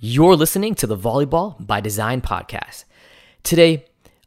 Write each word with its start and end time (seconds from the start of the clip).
You're 0.00 0.36
listening 0.36 0.76
to 0.76 0.86
the 0.86 0.96
Volleyball 0.96 1.56
by 1.58 1.80
Design 1.80 2.20
podcast. 2.20 2.84
Today, 3.42 3.84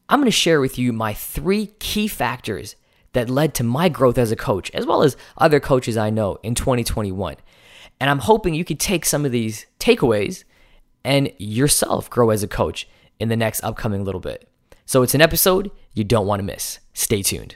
I'm 0.10 0.20
going 0.20 0.26
to 0.26 0.32
share 0.32 0.60
with 0.60 0.78
you 0.78 0.92
my 0.92 1.14
three 1.14 1.68
key 1.80 2.10
factors 2.10 2.76
that 3.14 3.30
led 3.30 3.54
to 3.54 3.64
my 3.64 3.88
growth 3.88 4.18
as 4.18 4.34
a 4.34 4.36
coach, 4.36 4.70
as 4.72 4.86
well 4.86 5.02
as 5.02 5.16
other 5.38 5.62
coaches 5.62 5.96
I 5.96 6.10
know 6.10 6.38
in 6.44 6.56
2021. 6.56 7.38
And 8.02 8.10
I'm 8.10 8.20
hoping 8.20 8.54
you 8.54 8.66
can 8.66 8.76
take 8.76 9.06
some 9.06 9.24
of 9.24 9.32
these 9.32 9.66
takeaways 9.80 10.44
and 11.06 11.32
yourself 11.38 12.10
grow 12.10 12.32
as 12.32 12.44
a 12.44 12.50
coach 12.50 12.86
in 13.18 13.30
the 13.30 13.38
next 13.38 13.64
upcoming 13.64 14.04
little 14.04 14.20
bit. 14.20 14.50
So 14.86 15.04
it's 15.04 15.16
an 15.16 15.22
episode 15.22 15.72
you 15.94 16.04
don't 16.04 16.28
want 16.28 16.42
to 16.42 16.46
miss. 16.46 16.80
Stay 16.94 17.22
tuned. 17.22 17.56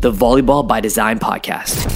the 0.00 0.12
Volleyball 0.12 0.68
by 0.68 0.80
Design 0.80 1.18
podcast. 1.18 1.90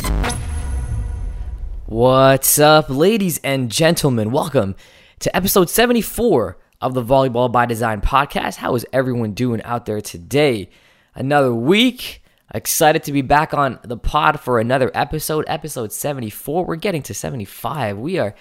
What's 1.85 2.59
up, 2.59 2.89
ladies 2.89 3.39
and 3.45 3.71
gentlemen? 3.71 4.31
Welcome 4.31 4.75
to 5.19 5.37
episode 5.37 5.69
74 5.69 6.57
of 6.81 6.95
the 6.95 7.05
Volleyball 7.05 7.53
by 7.53 7.67
Design 7.67 8.01
podcast. 8.01 8.57
How 8.57 8.75
is 8.75 8.87
everyone 8.91 9.33
doing 9.33 9.63
out 9.65 9.85
there 9.85 10.01
today? 10.01 10.71
Another 11.15 11.55
week. 11.55 12.23
Excited 12.55 13.03
to 13.05 13.13
be 13.13 13.21
back 13.21 13.53
on 13.53 13.79
the 13.83 13.99
pod 13.99 14.41
for 14.41 14.59
another 14.59 14.91
episode, 14.95 15.45
episode 15.47 15.93
74. 15.93 16.65
We're 16.65 16.77
getting 16.77 17.03
to 17.03 17.15
75. 17.15 17.99
We 17.99 18.19
are 18.19 18.35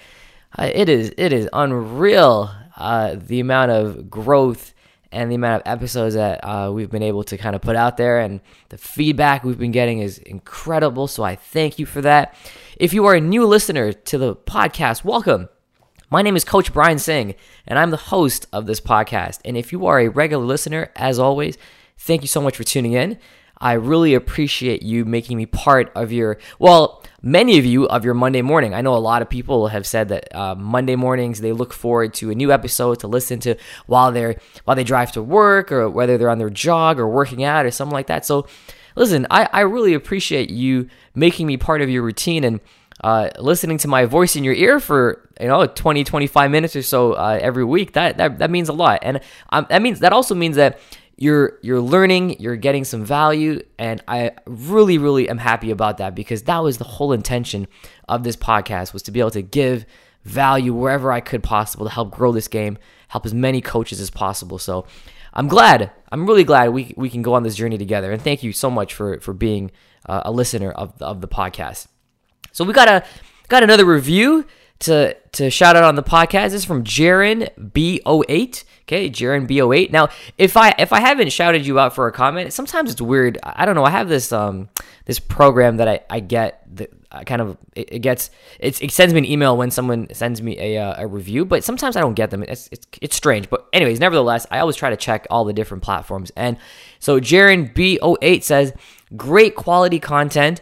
uh, 0.57 0.71
it 0.73 0.87
is 0.87 1.13
it 1.17 1.33
is 1.33 1.49
unreal 1.51 2.49
uh, 2.77 3.17
the 3.19 3.41
amount 3.41 3.71
of 3.71 4.09
growth 4.09 4.73
and 5.11 5.31
the 5.31 5.35
amount 5.35 5.63
of 5.63 5.71
episodes 5.71 6.15
that 6.15 6.39
uh, 6.43 6.71
we've 6.71 6.89
been 6.89 7.03
able 7.03 7.23
to 7.23 7.37
kind 7.37 7.55
of 7.55 7.61
put 7.61 7.75
out 7.75 7.97
there 7.97 8.19
and 8.19 8.41
the 8.69 8.77
feedback 8.77 9.43
we've 9.43 9.57
been 9.57 9.71
getting 9.71 9.99
is 9.99 10.17
incredible 10.19 11.07
so 11.07 11.23
i 11.23 11.35
thank 11.35 11.79
you 11.79 11.85
for 11.85 12.01
that. 12.01 12.35
If 12.77 12.93
you 12.93 13.05
are 13.05 13.15
a 13.15 13.21
new 13.21 13.45
listener 13.45 13.91
to 13.91 14.17
the 14.17 14.35
podcast 14.35 15.03
welcome. 15.03 15.49
My 16.11 16.21
name 16.21 16.35
is 16.35 16.43
coach 16.43 16.73
brian 16.73 16.99
singh 16.99 17.35
and 17.67 17.79
i'm 17.79 17.91
the 17.91 17.97
host 17.97 18.47
of 18.53 18.65
this 18.65 18.81
podcast. 18.81 19.39
And 19.45 19.57
if 19.57 19.71
you 19.71 19.85
are 19.85 19.99
a 19.99 20.09
regular 20.09 20.45
listener 20.45 20.91
as 20.95 21.19
always 21.19 21.57
thank 21.97 22.21
you 22.21 22.27
so 22.27 22.41
much 22.41 22.55
for 22.55 22.63
tuning 22.63 22.93
in 22.93 23.17
I 23.61 23.73
really 23.73 24.13
appreciate 24.13 24.83
you 24.83 25.03
making 25.03 25.37
me 25.37 25.45
part 25.45 25.91
of 25.95 26.11
your, 26.11 26.37
well, 26.59 27.03
many 27.21 27.57
of 27.57 27.65
you 27.65 27.87
of 27.87 28.05
your 28.05 28.13
Monday 28.13 28.41
morning. 28.41 28.73
I 28.73 28.81
know 28.81 28.95
a 28.95 28.97
lot 28.97 29.21
of 29.21 29.29
people 29.29 29.67
have 29.67 29.85
said 29.85 30.09
that 30.09 30.33
uh, 30.33 30.55
Monday 30.55 30.95
mornings 30.95 31.41
they 31.41 31.51
look 31.51 31.73
forward 31.73 32.13
to 32.15 32.31
a 32.31 32.35
new 32.35 32.51
episode 32.51 32.99
to 33.01 33.07
listen 33.07 33.39
to 33.41 33.55
while 33.85 34.11
they're 34.11 34.37
while 34.63 34.75
they 34.75 34.85
drive 34.85 35.11
to 35.13 35.21
work 35.21 35.71
or 35.71 35.89
whether 35.89 36.17
they're 36.17 36.29
on 36.29 36.37
their 36.37 36.49
jog 36.49 36.99
or 36.99 37.07
working 37.07 37.43
out 37.43 37.65
or 37.65 37.71
something 37.71 37.93
like 37.93 38.07
that. 38.07 38.25
So, 38.25 38.47
listen, 38.95 39.27
I, 39.29 39.49
I 39.51 39.61
really 39.61 39.93
appreciate 39.93 40.49
you 40.49 40.87
making 41.13 41.45
me 41.45 41.57
part 41.57 41.81
of 41.81 41.89
your 41.89 42.03
routine 42.03 42.45
and 42.45 42.61
uh, 43.01 43.29
listening 43.39 43.77
to 43.79 43.87
my 43.87 44.05
voice 44.05 44.35
in 44.35 44.43
your 44.43 44.53
ear 44.53 44.79
for 44.79 45.29
you 45.39 45.47
know 45.47 45.65
20 45.65 46.03
25 46.03 46.51
minutes 46.51 46.75
or 46.75 46.81
so 46.81 47.13
uh, 47.13 47.39
every 47.41 47.63
week 47.63 47.93
that, 47.93 48.17
that 48.17 48.39
that 48.39 48.51
means 48.51 48.67
a 48.67 48.73
lot 48.73 48.99
and 49.03 49.21
um, 49.51 49.65
that 49.69 49.81
means 49.81 49.99
that 49.99 50.11
also 50.11 50.35
means 50.35 50.57
that 50.57 50.79
you're 51.21 51.59
you're 51.61 51.81
learning, 51.81 52.39
you're 52.39 52.55
getting 52.55 52.85
some 52.85 53.03
value, 53.03 53.61
and 53.77 54.01
I 54.07 54.31
really 54.45 54.97
really 54.97 55.27
am 55.27 55.37
happy 55.37 55.69
about 55.69 55.97
that 55.97 56.15
because 56.15 56.43
that 56.43 56.59
was 56.59 56.77
the 56.77 56.85
whole 56.85 57.11
intention 57.11 57.67
of 58.07 58.23
this 58.23 58.37
podcast 58.37 58.93
was 58.93 59.03
to 59.03 59.11
be 59.11 59.19
able 59.19 59.31
to 59.31 59.41
give 59.41 59.85
value 60.23 60.73
wherever 60.73 61.11
I 61.11 61.19
could 61.19 61.43
possible 61.43 61.85
to 61.85 61.91
help 61.91 62.11
grow 62.11 62.31
this 62.31 62.47
game, 62.47 62.77
help 63.09 63.25
as 63.25 63.33
many 63.33 63.59
coaches 63.59 63.99
as 63.99 64.09
possible. 64.09 64.57
So 64.57 64.85
I'm 65.33 65.49
glad, 65.49 65.91
I'm 66.09 66.25
really 66.25 66.45
glad 66.45 66.69
we 66.69 66.93
we 66.95 67.09
can 67.09 67.21
go 67.21 67.33
on 67.33 67.43
this 67.43 67.55
journey 67.55 67.77
together, 67.77 68.13
and 68.13 68.21
thank 68.21 68.41
you 68.41 68.53
so 68.53 68.71
much 68.71 68.93
for 68.93 69.19
for 69.19 69.33
being 69.33 69.71
uh, 70.05 70.21
a 70.23 70.31
listener 70.31 70.71
of 70.71 70.93
of 71.01 71.19
the 71.19 71.27
podcast. 71.27 71.87
So 72.53 72.63
we 72.63 72.71
got 72.71 72.87
a 72.87 73.03
got 73.49 73.61
another 73.61 73.83
review 73.83 74.45
to 74.79 75.13
to 75.13 75.49
shout 75.49 75.75
out 75.75 75.83
on 75.83 75.95
the 75.95 76.03
podcast. 76.03 76.51
This 76.51 76.53
is 76.53 76.65
from 76.65 76.83
Jaren 76.83 77.49
B08. 77.57 78.63
Okay, 78.83 79.09
Jaren 79.09 79.47
B08. 79.47 79.91
Now, 79.91 80.09
if 80.37 80.57
I 80.57 80.73
if 80.79 80.93
I 80.93 80.99
haven't 80.99 81.31
shouted 81.31 81.65
you 81.65 81.79
out 81.79 81.93
for 81.93 82.07
a 82.07 82.11
comment, 82.11 82.53
sometimes 82.53 82.91
it's 82.91 83.01
weird. 83.01 83.37
I 83.43 83.65
don't 83.65 83.75
know. 83.75 83.83
I 83.83 83.91
have 83.91 84.09
this 84.09 84.31
um 84.31 84.69
this 85.05 85.19
program 85.19 85.77
that 85.77 85.87
I, 85.87 85.99
I 86.09 86.19
get 86.21 86.63
that 86.75 86.91
I 87.11 87.23
kind 87.23 87.41
of 87.41 87.57
it, 87.75 87.93
it 87.93 87.99
gets 87.99 88.29
it, 88.59 88.81
it 88.81 88.91
sends 88.91 89.13
me 89.13 89.19
an 89.19 89.25
email 89.25 89.57
when 89.57 89.69
someone 89.69 90.07
sends 90.13 90.41
me 90.41 90.57
a, 90.57 90.77
uh, 90.77 91.03
a 91.03 91.07
review, 91.07 91.43
but 91.43 91.63
sometimes 91.63 91.95
I 91.95 92.01
don't 92.01 92.13
get 92.13 92.31
them. 92.31 92.43
It's, 92.43 92.69
it's 92.71 92.87
it's 93.01 93.15
strange. 93.15 93.49
But 93.49 93.67
anyways, 93.73 93.99
nevertheless, 93.99 94.47
I 94.49 94.59
always 94.59 94.75
try 94.75 94.89
to 94.89 94.97
check 94.97 95.27
all 95.29 95.43
the 95.43 95.53
different 95.53 95.83
platforms. 95.83 96.31
And 96.35 96.57
so 96.99 97.19
Jaren 97.19 97.73
B08 97.73 98.43
says, 98.43 98.73
"Great 99.17 99.55
quality 99.55 99.99
content." 99.99 100.61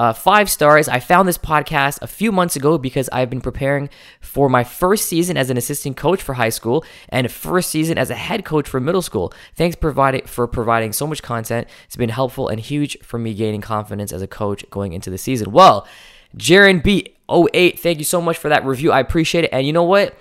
Uh, 0.00 0.14
five 0.14 0.48
stars. 0.48 0.88
I 0.88 0.98
found 0.98 1.28
this 1.28 1.36
podcast 1.36 1.98
a 2.00 2.06
few 2.06 2.32
months 2.32 2.56
ago 2.56 2.78
because 2.78 3.10
I've 3.12 3.28
been 3.28 3.42
preparing 3.42 3.90
for 4.22 4.48
my 4.48 4.64
first 4.64 5.04
season 5.04 5.36
as 5.36 5.50
an 5.50 5.58
assistant 5.58 5.98
coach 5.98 6.22
for 6.22 6.32
high 6.32 6.48
school 6.48 6.86
and 7.10 7.30
first 7.30 7.68
season 7.68 7.98
as 7.98 8.08
a 8.08 8.14
head 8.14 8.46
coach 8.46 8.66
for 8.66 8.80
middle 8.80 9.02
school. 9.02 9.30
Thanks 9.56 9.76
providing 9.76 10.24
for 10.24 10.46
providing 10.46 10.94
so 10.94 11.06
much 11.06 11.22
content. 11.22 11.68
It's 11.84 11.96
been 11.96 12.08
helpful 12.08 12.48
and 12.48 12.58
huge 12.58 12.98
for 13.00 13.18
me 13.18 13.34
gaining 13.34 13.60
confidence 13.60 14.10
as 14.10 14.22
a 14.22 14.26
coach 14.26 14.64
going 14.70 14.94
into 14.94 15.10
the 15.10 15.18
season. 15.18 15.52
Well, 15.52 15.86
Jaren 16.34 16.82
B08, 16.82 17.78
thank 17.78 17.98
you 17.98 18.04
so 18.04 18.22
much 18.22 18.38
for 18.38 18.48
that 18.48 18.64
review. 18.64 18.92
I 18.92 19.00
appreciate 19.00 19.44
it. 19.44 19.50
And 19.52 19.66
you 19.66 19.74
know 19.74 19.84
what? 19.84 20.16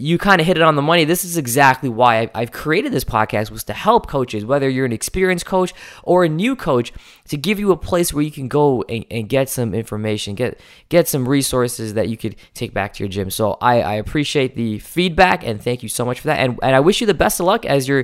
You 0.00 0.16
kind 0.16 0.40
of 0.40 0.46
hit 0.46 0.56
it 0.56 0.62
on 0.62 0.76
the 0.76 0.82
money. 0.82 1.04
This 1.04 1.24
is 1.24 1.36
exactly 1.36 1.90
why 1.90 2.30
I've 2.34 2.52
created 2.52 2.90
this 2.90 3.04
podcast 3.04 3.50
was 3.50 3.64
to 3.64 3.74
help 3.74 4.06
coaches, 4.06 4.46
whether 4.46 4.68
you're 4.68 4.86
an 4.86 4.92
experienced 4.92 5.44
coach 5.44 5.74
or 6.02 6.24
a 6.24 6.28
new 6.28 6.56
coach, 6.56 6.90
to 7.28 7.36
give 7.36 7.58
you 7.58 7.70
a 7.70 7.76
place 7.76 8.12
where 8.12 8.24
you 8.24 8.30
can 8.30 8.48
go 8.48 8.82
and, 8.88 9.04
and 9.10 9.28
get 9.28 9.50
some 9.50 9.74
information, 9.74 10.34
get 10.34 10.58
get 10.88 11.06
some 11.06 11.28
resources 11.28 11.94
that 11.94 12.08
you 12.08 12.16
could 12.16 12.36
take 12.54 12.72
back 12.72 12.94
to 12.94 13.02
your 13.02 13.08
gym. 13.10 13.30
So 13.30 13.58
I, 13.60 13.82
I 13.82 13.94
appreciate 13.94 14.56
the 14.56 14.78
feedback 14.78 15.46
and 15.46 15.62
thank 15.62 15.82
you 15.82 15.90
so 15.90 16.06
much 16.06 16.20
for 16.20 16.28
that. 16.28 16.38
And, 16.38 16.58
and 16.62 16.74
I 16.74 16.80
wish 16.80 17.02
you 17.02 17.06
the 17.06 17.14
best 17.14 17.38
of 17.38 17.44
luck 17.44 17.66
as 17.66 17.86
your, 17.86 17.98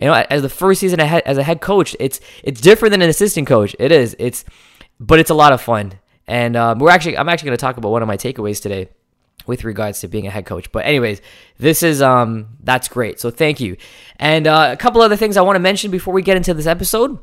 you 0.00 0.06
know, 0.06 0.14
as 0.14 0.42
the 0.42 0.48
first 0.48 0.80
season 0.80 1.00
as 1.00 1.38
a 1.38 1.42
head 1.42 1.60
coach. 1.60 1.96
It's 1.98 2.20
it's 2.44 2.60
different 2.60 2.92
than 2.92 3.02
an 3.02 3.10
assistant 3.10 3.48
coach. 3.48 3.74
It 3.80 3.90
is. 3.90 4.14
It's, 4.20 4.44
but 5.00 5.18
it's 5.18 5.30
a 5.30 5.34
lot 5.34 5.52
of 5.52 5.60
fun. 5.60 5.94
And 6.28 6.54
um, 6.54 6.78
we're 6.78 6.90
actually, 6.90 7.18
I'm 7.18 7.28
actually 7.28 7.46
going 7.46 7.58
to 7.58 7.60
talk 7.60 7.78
about 7.78 7.90
one 7.90 8.00
of 8.00 8.06
my 8.06 8.16
takeaways 8.16 8.62
today 8.62 8.88
with 9.46 9.64
regards 9.64 10.00
to 10.00 10.08
being 10.08 10.26
a 10.26 10.30
head 10.30 10.46
coach. 10.46 10.70
But 10.72 10.86
anyways, 10.86 11.20
this 11.58 11.82
is 11.82 12.02
um 12.02 12.56
that's 12.62 12.88
great. 12.88 13.20
So 13.20 13.30
thank 13.30 13.60
you. 13.60 13.76
And 14.16 14.46
uh, 14.46 14.70
a 14.72 14.76
couple 14.76 15.00
other 15.02 15.16
things 15.16 15.36
I 15.36 15.42
want 15.42 15.56
to 15.56 15.60
mention 15.60 15.90
before 15.90 16.14
we 16.14 16.22
get 16.22 16.36
into 16.36 16.54
this 16.54 16.66
episode. 16.66 17.18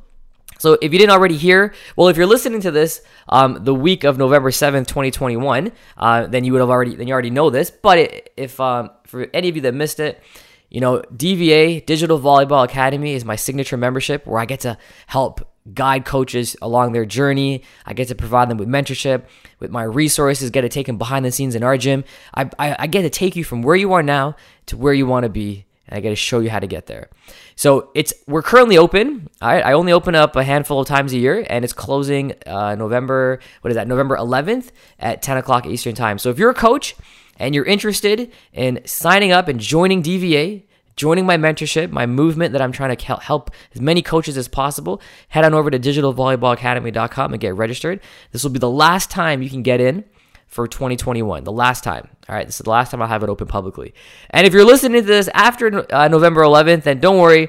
So 0.58 0.78
if 0.82 0.92
you 0.92 1.00
didn't 1.00 1.12
already 1.12 1.38
hear, 1.38 1.74
well, 1.96 2.10
if 2.10 2.18
you're 2.18 2.26
listening 2.26 2.60
to 2.62 2.72
this 2.72 3.02
um, 3.30 3.64
the 3.64 3.74
week 3.74 4.04
of 4.04 4.18
November 4.18 4.52
seventh, 4.52 4.88
twenty 4.88 5.12
twenty 5.12 5.38
one, 5.38 5.72
uh, 5.98 6.28
then 6.28 6.44
you 6.44 6.52
would 6.54 6.60
have 6.60 6.70
already 6.70 6.96
then 6.96 7.08
you 7.08 7.14
already 7.14 7.30
know 7.30 7.50
this. 7.50 7.72
But 7.72 8.30
if 8.36 8.60
um, 8.60 8.90
for 9.06 9.28
any 9.34 9.50
of 9.50 9.56
you 9.56 9.62
that 9.64 9.74
missed 9.74 10.00
it, 10.00 10.22
you 10.70 10.82
know, 10.82 11.02
DVA 11.16 11.86
Digital 11.86 12.20
Volleyball 12.20 12.64
Academy 12.64 13.14
is 13.14 13.26
my 13.26 13.36
signature 13.36 13.78
membership 13.78 14.28
where 14.28 14.40
I 14.40 14.46
get 14.46 14.60
to 14.62 14.78
help 15.08 15.49
guide 15.74 16.06
coaches 16.06 16.56
along 16.62 16.94
their 16.94 17.06
journey. 17.06 17.64
I 17.86 17.94
get 17.94 18.08
to 18.10 18.16
provide 18.16 18.50
them 18.50 18.58
with 18.58 18.68
mentorship, 18.68 19.24
with 19.60 19.72
my 19.72 19.84
resources, 19.84 20.50
get 20.50 20.62
to 20.62 20.70
take 20.70 20.88
them 20.88 20.98
behind 20.98 21.26
the 21.26 21.32
scenes 21.32 21.56
in 21.56 21.64
our 21.64 21.78
gym. 21.78 22.04
I, 22.34 22.50
I, 22.58 22.76
I 22.80 22.88
get 22.88 23.04
to 23.04 23.10
take 23.10 23.36
you 23.36 23.44
from 23.44 23.62
where 23.62 23.76
you 23.76 23.94
are 23.94 24.04
now 24.04 24.36
to 24.68 24.78
where 24.78 24.94
you 24.94 25.06
want 25.06 25.24
to 25.24 25.30
be. 25.30 25.66
And 25.88 25.98
I 25.98 26.02
get 26.02 26.10
to 26.10 26.16
show 26.16 26.40
you 26.40 26.52
how 26.52 26.60
to 26.60 26.68
get 26.68 26.86
there. 26.86 27.10
So 27.56 27.90
it's 27.96 28.14
we're 28.28 28.44
currently 28.44 28.78
open. 28.78 29.28
I, 29.42 29.62
I 29.62 29.74
only 29.74 29.92
open 29.92 30.14
up 30.14 30.36
a 30.36 30.44
handful 30.44 30.80
of 30.80 30.88
times 30.88 31.14
a 31.14 31.18
year, 31.18 31.46
and 31.50 31.66
it's 31.66 31.74
closing 31.74 32.36
uh, 32.46 32.76
November. 32.76 33.40
What 33.62 33.72
is 33.72 33.76
that? 33.76 33.88
November 33.88 34.16
11th 34.16 34.70
at 35.00 35.24
10 35.24 35.38
o'clock 35.38 35.66
Eastern 35.66 35.96
time. 35.96 36.20
So 36.20 36.30
if 36.30 36.38
you're 36.38 36.52
a 36.52 36.56
coach 36.56 36.96
and 37.38 37.56
you're 37.56 37.66
interested 37.66 38.32
in 38.54 38.82
signing 38.86 39.32
up 39.32 39.48
and 39.48 39.60
joining 39.60 40.04
DVA, 40.04 40.64
joining 41.00 41.26
my 41.26 41.38
mentorship, 41.38 41.92
my 41.92 42.06
movement 42.06 42.52
that 42.52 42.62
I'm 42.62 42.74
trying 42.74 42.94
to 42.94 43.16
help 43.16 43.52
as 43.74 43.80
many 43.80 44.02
coaches 44.02 44.36
as 44.36 44.50
possible, 44.50 45.02
head 45.30 45.46
on 45.46 45.54
over 45.54 45.72
to 45.72 45.80
digitalvolleyballacademy.com 45.80 47.34
and 47.34 47.40
get 47.40 47.56
registered. 47.56 48.02
This 48.34 48.44
will 48.44 48.50
be 48.50 48.60
the 48.60 48.70
last 48.70 49.10
time 49.10 49.42
you 49.42 49.50
can 49.50 49.64
get 49.64 49.80
in 49.80 50.04
for 50.48 50.68
2021. 50.68 51.46
The 51.46 51.54
last 51.54 51.86
time. 51.86 52.10
All 52.28 52.36
right, 52.36 52.46
this 52.46 52.60
is 52.60 52.66
the 52.66 52.70
last 52.70 52.92
time 52.92 53.02
I'll 53.02 53.08
have 53.08 53.24
it 53.24 53.30
open 53.30 53.48
publicly. 53.48 53.94
And 54.32 54.46
if 54.46 54.52
you're 54.52 54.66
listening 54.66 55.02
to 55.02 55.08
this 55.08 55.30
after 55.34 55.86
uh, 55.96 56.10
November 56.10 56.42
11th, 56.42 56.84
then 56.84 57.00
don't 57.00 57.18
worry. 57.18 57.48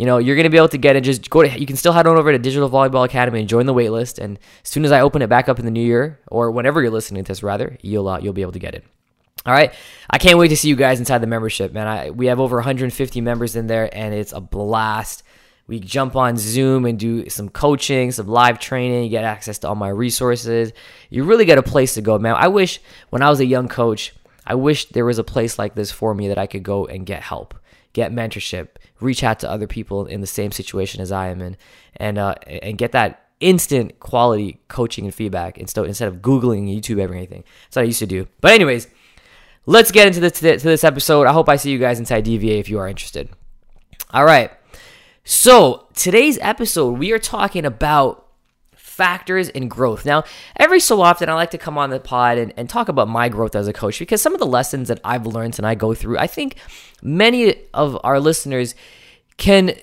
You 0.00 0.06
know, 0.06 0.16
you're 0.16 0.36
going 0.36 0.44
to 0.44 0.50
be 0.50 0.56
able 0.56 0.68
to 0.70 0.78
get 0.78 0.96
it. 0.96 1.02
Just 1.02 1.28
go 1.28 1.42
to, 1.42 1.60
you 1.60 1.66
can 1.66 1.76
still 1.76 1.92
head 1.92 2.06
on 2.06 2.16
over 2.16 2.32
to 2.32 2.38
Digital 2.38 2.70
Volleyball 2.70 3.04
Academy 3.04 3.40
and 3.40 3.48
join 3.50 3.66
the 3.66 3.74
waitlist. 3.74 4.18
And 4.18 4.38
as 4.64 4.70
soon 4.70 4.86
as 4.86 4.92
I 4.92 5.02
open 5.02 5.20
it 5.20 5.28
back 5.28 5.50
up 5.50 5.58
in 5.58 5.66
the 5.66 5.70
new 5.70 5.84
year, 5.84 6.20
or 6.28 6.50
whenever 6.50 6.80
you're 6.80 6.90
listening 6.90 7.22
to 7.22 7.28
this, 7.28 7.42
rather, 7.42 7.76
you'll, 7.82 8.08
uh, 8.08 8.18
you'll 8.18 8.32
be 8.32 8.40
able 8.40 8.52
to 8.52 8.58
get 8.58 8.74
it. 8.74 8.86
All 9.44 9.52
right. 9.52 9.74
I 10.08 10.18
can't 10.18 10.38
wait 10.38 10.48
to 10.48 10.56
see 10.56 10.68
you 10.68 10.76
guys 10.76 10.98
inside 10.98 11.18
the 11.18 11.26
membership, 11.26 11.72
man. 11.72 11.86
I, 11.88 12.10
we 12.10 12.26
have 12.26 12.40
over 12.40 12.56
150 12.56 13.20
members 13.20 13.56
in 13.56 13.66
there, 13.66 13.88
and 13.92 14.14
it's 14.14 14.32
a 14.32 14.40
blast. 14.40 15.22
We 15.66 15.80
jump 15.80 16.16
on 16.16 16.36
Zoom 16.36 16.84
and 16.84 16.98
do 16.98 17.28
some 17.28 17.48
coaching, 17.48 18.12
some 18.12 18.26
live 18.26 18.58
training. 18.58 19.04
You 19.04 19.10
get 19.10 19.24
access 19.24 19.58
to 19.60 19.68
all 19.68 19.74
my 19.74 19.88
resources. 19.88 20.72
You 21.08 21.24
really 21.24 21.44
get 21.44 21.58
a 21.58 21.62
place 21.62 21.94
to 21.94 22.02
go, 22.02 22.18
man. 22.18 22.34
I 22.36 22.48
wish 22.48 22.80
when 23.10 23.22
I 23.22 23.30
was 23.30 23.40
a 23.40 23.46
young 23.46 23.68
coach, 23.68 24.12
I 24.46 24.54
wish 24.54 24.86
there 24.86 25.04
was 25.04 25.18
a 25.18 25.24
place 25.24 25.58
like 25.58 25.74
this 25.74 25.90
for 25.90 26.14
me 26.14 26.28
that 26.28 26.38
I 26.38 26.46
could 26.46 26.62
go 26.62 26.86
and 26.86 27.06
get 27.06 27.22
help, 27.22 27.54
get 27.92 28.12
mentorship, 28.12 28.68
reach 29.00 29.22
out 29.22 29.38
to 29.40 29.50
other 29.50 29.66
people 29.66 30.06
in 30.06 30.20
the 30.20 30.26
same 30.26 30.52
situation 30.52 31.00
as 31.00 31.12
I 31.12 31.28
am 31.28 31.40
in, 31.40 31.56
and 31.96 32.18
uh, 32.18 32.34
and 32.46 32.76
get 32.76 32.92
that 32.92 33.28
instant 33.40 33.98
quality 33.98 34.60
coaching 34.68 35.04
and 35.04 35.14
feedback 35.14 35.58
instead 35.58 35.86
instead 35.86 36.08
of 36.08 36.16
googling 36.16 36.72
YouTube 36.72 37.00
everything. 37.00 37.44
That's 37.64 37.76
what 37.76 37.82
I 37.82 37.86
used 37.86 38.00
to 38.00 38.06
do. 38.06 38.26
But 38.40 38.52
anyways, 38.52 38.88
let's 39.66 39.90
get 39.90 40.06
into 40.06 40.20
this 40.20 40.40
to 40.40 40.58
this 40.58 40.84
episode. 40.84 41.26
I 41.26 41.32
hope 41.32 41.48
I 41.48 41.56
see 41.56 41.70
you 41.70 41.78
guys 41.78 41.98
inside 41.98 42.24
DVA 42.24 42.58
if 42.58 42.68
you 42.68 42.78
are 42.78 42.88
interested. 42.88 43.28
All 44.10 44.24
right. 44.24 44.50
So 45.24 45.86
today's 45.94 46.38
episode, 46.40 46.98
we 46.98 47.12
are 47.12 47.18
talking 47.18 47.64
about 47.64 48.26
factors 48.74 49.48
in 49.48 49.68
growth. 49.68 50.04
Now, 50.04 50.24
every 50.56 50.80
so 50.80 51.00
often, 51.00 51.28
I 51.28 51.34
like 51.34 51.52
to 51.52 51.58
come 51.58 51.78
on 51.78 51.90
the 51.90 52.00
pod 52.00 52.38
and, 52.38 52.52
and 52.56 52.68
talk 52.68 52.88
about 52.88 53.08
my 53.08 53.28
growth 53.28 53.54
as 53.54 53.68
a 53.68 53.72
coach 53.72 53.98
because 53.98 54.20
some 54.20 54.34
of 54.34 54.40
the 54.40 54.46
lessons 54.46 54.88
that 54.88 55.00
I've 55.04 55.26
learned 55.26 55.58
and 55.58 55.66
I 55.66 55.74
go 55.74 55.94
through, 55.94 56.18
I 56.18 56.26
think 56.26 56.56
many 57.02 57.54
of 57.72 57.98
our 58.04 58.20
listeners 58.20 58.74
can 59.36 59.74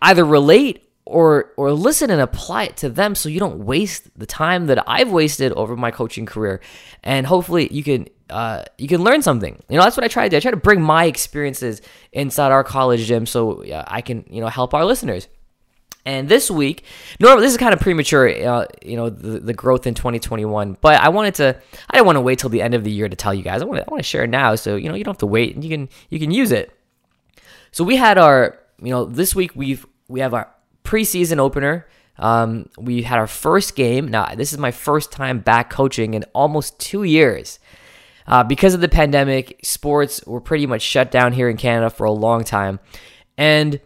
either 0.00 0.24
relate 0.24 0.88
or 1.04 1.52
or 1.56 1.72
listen 1.72 2.10
and 2.10 2.20
apply 2.20 2.64
it 2.64 2.76
to 2.78 2.88
them 2.88 3.14
so 3.14 3.28
you 3.28 3.38
don't 3.38 3.58
waste 3.58 4.08
the 4.18 4.26
time 4.26 4.66
that 4.66 4.82
I've 4.88 5.12
wasted 5.12 5.52
over 5.52 5.76
my 5.76 5.90
coaching 5.90 6.24
career 6.24 6.60
and 7.02 7.26
hopefully 7.26 7.68
you 7.70 7.84
can 7.84 8.08
uh, 8.30 8.64
you 8.78 8.88
can 8.88 9.02
learn 9.02 9.22
something 9.22 9.62
you 9.68 9.76
know 9.76 9.82
that's 9.84 9.96
what 9.96 10.04
I 10.04 10.08
try 10.08 10.24
to 10.24 10.30
do 10.30 10.36
I 10.36 10.40
try 10.40 10.50
to 10.50 10.56
bring 10.56 10.80
my 10.80 11.04
experiences 11.04 11.82
inside 12.12 12.52
our 12.52 12.64
college 12.64 13.04
gym 13.06 13.26
so 13.26 13.64
uh, 13.64 13.84
I 13.86 14.00
can 14.00 14.24
you 14.28 14.40
know 14.40 14.48
help 14.48 14.74
our 14.74 14.84
listeners 14.84 15.28
and 16.06 16.28
this 16.28 16.50
week, 16.50 16.84
normally 17.18 17.46
this 17.46 17.52
is 17.52 17.58
kind 17.58 17.72
of 17.72 17.80
premature, 17.80 18.28
uh, 18.46 18.66
you 18.84 18.96
know, 18.96 19.08
the, 19.08 19.40
the 19.40 19.54
growth 19.54 19.86
in 19.86 19.94
2021. 19.94 20.76
But 20.80 21.00
I 21.00 21.08
wanted 21.08 21.34
to, 21.36 21.56
I 21.88 21.96
didn't 21.96 22.06
want 22.06 22.16
to 22.16 22.20
wait 22.20 22.38
till 22.38 22.50
the 22.50 22.60
end 22.60 22.74
of 22.74 22.84
the 22.84 22.90
year 22.90 23.08
to 23.08 23.16
tell 23.16 23.32
you 23.32 23.42
guys. 23.42 23.62
I 23.62 23.64
want 23.64 23.78
to, 23.78 23.88
I 23.88 23.90
want 23.90 24.02
to 24.02 24.08
share 24.08 24.24
it 24.24 24.30
now, 24.30 24.54
so 24.54 24.76
you 24.76 24.88
know, 24.88 24.94
you 24.94 25.04
don't 25.04 25.14
have 25.14 25.18
to 25.20 25.26
wait, 25.26 25.54
and 25.54 25.64
you 25.64 25.70
can, 25.70 25.88
you 26.10 26.18
can 26.18 26.30
use 26.30 26.52
it. 26.52 26.78
So 27.72 27.84
we 27.84 27.96
had 27.96 28.18
our, 28.18 28.58
you 28.82 28.90
know, 28.90 29.06
this 29.06 29.34
week 29.34 29.52
we've 29.56 29.86
we 30.08 30.20
have 30.20 30.34
our 30.34 30.52
preseason 30.84 31.38
opener. 31.38 31.88
Um, 32.18 32.68
we 32.78 33.02
had 33.02 33.18
our 33.18 33.26
first 33.26 33.74
game. 33.74 34.08
Now, 34.08 34.34
this 34.34 34.52
is 34.52 34.58
my 34.58 34.70
first 34.70 35.10
time 35.10 35.40
back 35.40 35.70
coaching 35.70 36.14
in 36.14 36.24
almost 36.34 36.78
two 36.78 37.02
years. 37.02 37.58
Uh, 38.26 38.42
because 38.42 38.74
of 38.74 38.80
the 38.80 38.88
pandemic, 38.88 39.60
sports 39.62 40.24
were 40.26 40.40
pretty 40.40 40.66
much 40.66 40.82
shut 40.82 41.10
down 41.10 41.32
here 41.32 41.48
in 41.48 41.56
Canada 41.56 41.90
for 41.90 42.04
a 42.04 42.12
long 42.12 42.44
time. 42.44 42.80
And 43.36 43.80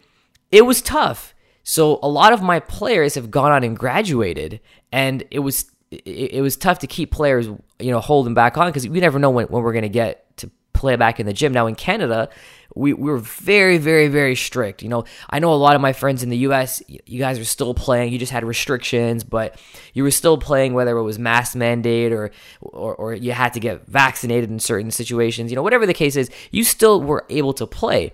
it 0.51 0.65
was 0.65 0.81
tough. 0.81 1.33
So 1.63 1.99
a 2.01 2.07
lot 2.07 2.33
of 2.33 2.41
my 2.41 2.59
players 2.59 3.15
have 3.15 3.29
gone 3.29 3.51
on 3.51 3.63
and 3.63 3.77
graduated, 3.77 4.59
and 4.91 5.23
it 5.29 5.39
was 5.39 5.69
it, 5.91 6.05
it 6.05 6.41
was 6.41 6.55
tough 6.55 6.79
to 6.79 6.87
keep 6.87 7.11
players, 7.11 7.47
you 7.47 7.91
know, 7.91 7.99
holding 7.99 8.33
back 8.33 8.57
on 8.57 8.67
because 8.67 8.87
we 8.87 8.99
never 8.99 9.19
know 9.19 9.29
when, 9.29 9.47
when 9.47 9.61
we're 9.61 9.73
going 9.73 9.83
to 9.83 9.89
get 9.89 10.35
to 10.37 10.49
play 10.73 10.95
back 10.95 11.19
in 11.19 11.25
the 11.25 11.33
gym. 11.33 11.51
Now 11.51 11.67
in 11.67 11.75
Canada, 11.75 12.29
we, 12.75 12.93
we 12.93 13.09
were 13.09 13.17
very, 13.17 13.77
very, 13.77 14.07
very 14.07 14.35
strict. 14.35 14.83
You 14.83 14.89
know, 14.89 15.05
I 15.29 15.39
know 15.39 15.53
a 15.53 15.55
lot 15.55 15.75
of 15.75 15.81
my 15.81 15.93
friends 15.93 16.23
in 16.23 16.29
the 16.29 16.37
US, 16.37 16.81
you 16.87 17.19
guys 17.19 17.39
are 17.39 17.45
still 17.45 17.73
playing. 17.73 18.13
You 18.13 18.19
just 18.19 18.31
had 18.31 18.43
restrictions, 18.43 19.23
but 19.23 19.59
you 19.93 20.03
were 20.03 20.11
still 20.11 20.37
playing 20.37 20.73
whether 20.73 20.97
it 20.97 21.03
was 21.03 21.17
mask 21.17 21.55
mandate 21.55 22.11
or, 22.11 22.31
or, 22.61 22.95
or 22.95 23.13
you 23.13 23.31
had 23.31 23.53
to 23.53 23.59
get 23.59 23.85
vaccinated 23.87 24.49
in 24.49 24.59
certain 24.59 24.91
situations. 24.91 25.51
You 25.51 25.55
know, 25.55 25.63
whatever 25.63 25.85
the 25.85 25.93
case 25.93 26.15
is, 26.15 26.29
you 26.51 26.63
still 26.63 27.01
were 27.01 27.25
able 27.29 27.53
to 27.53 27.65
play. 27.65 28.11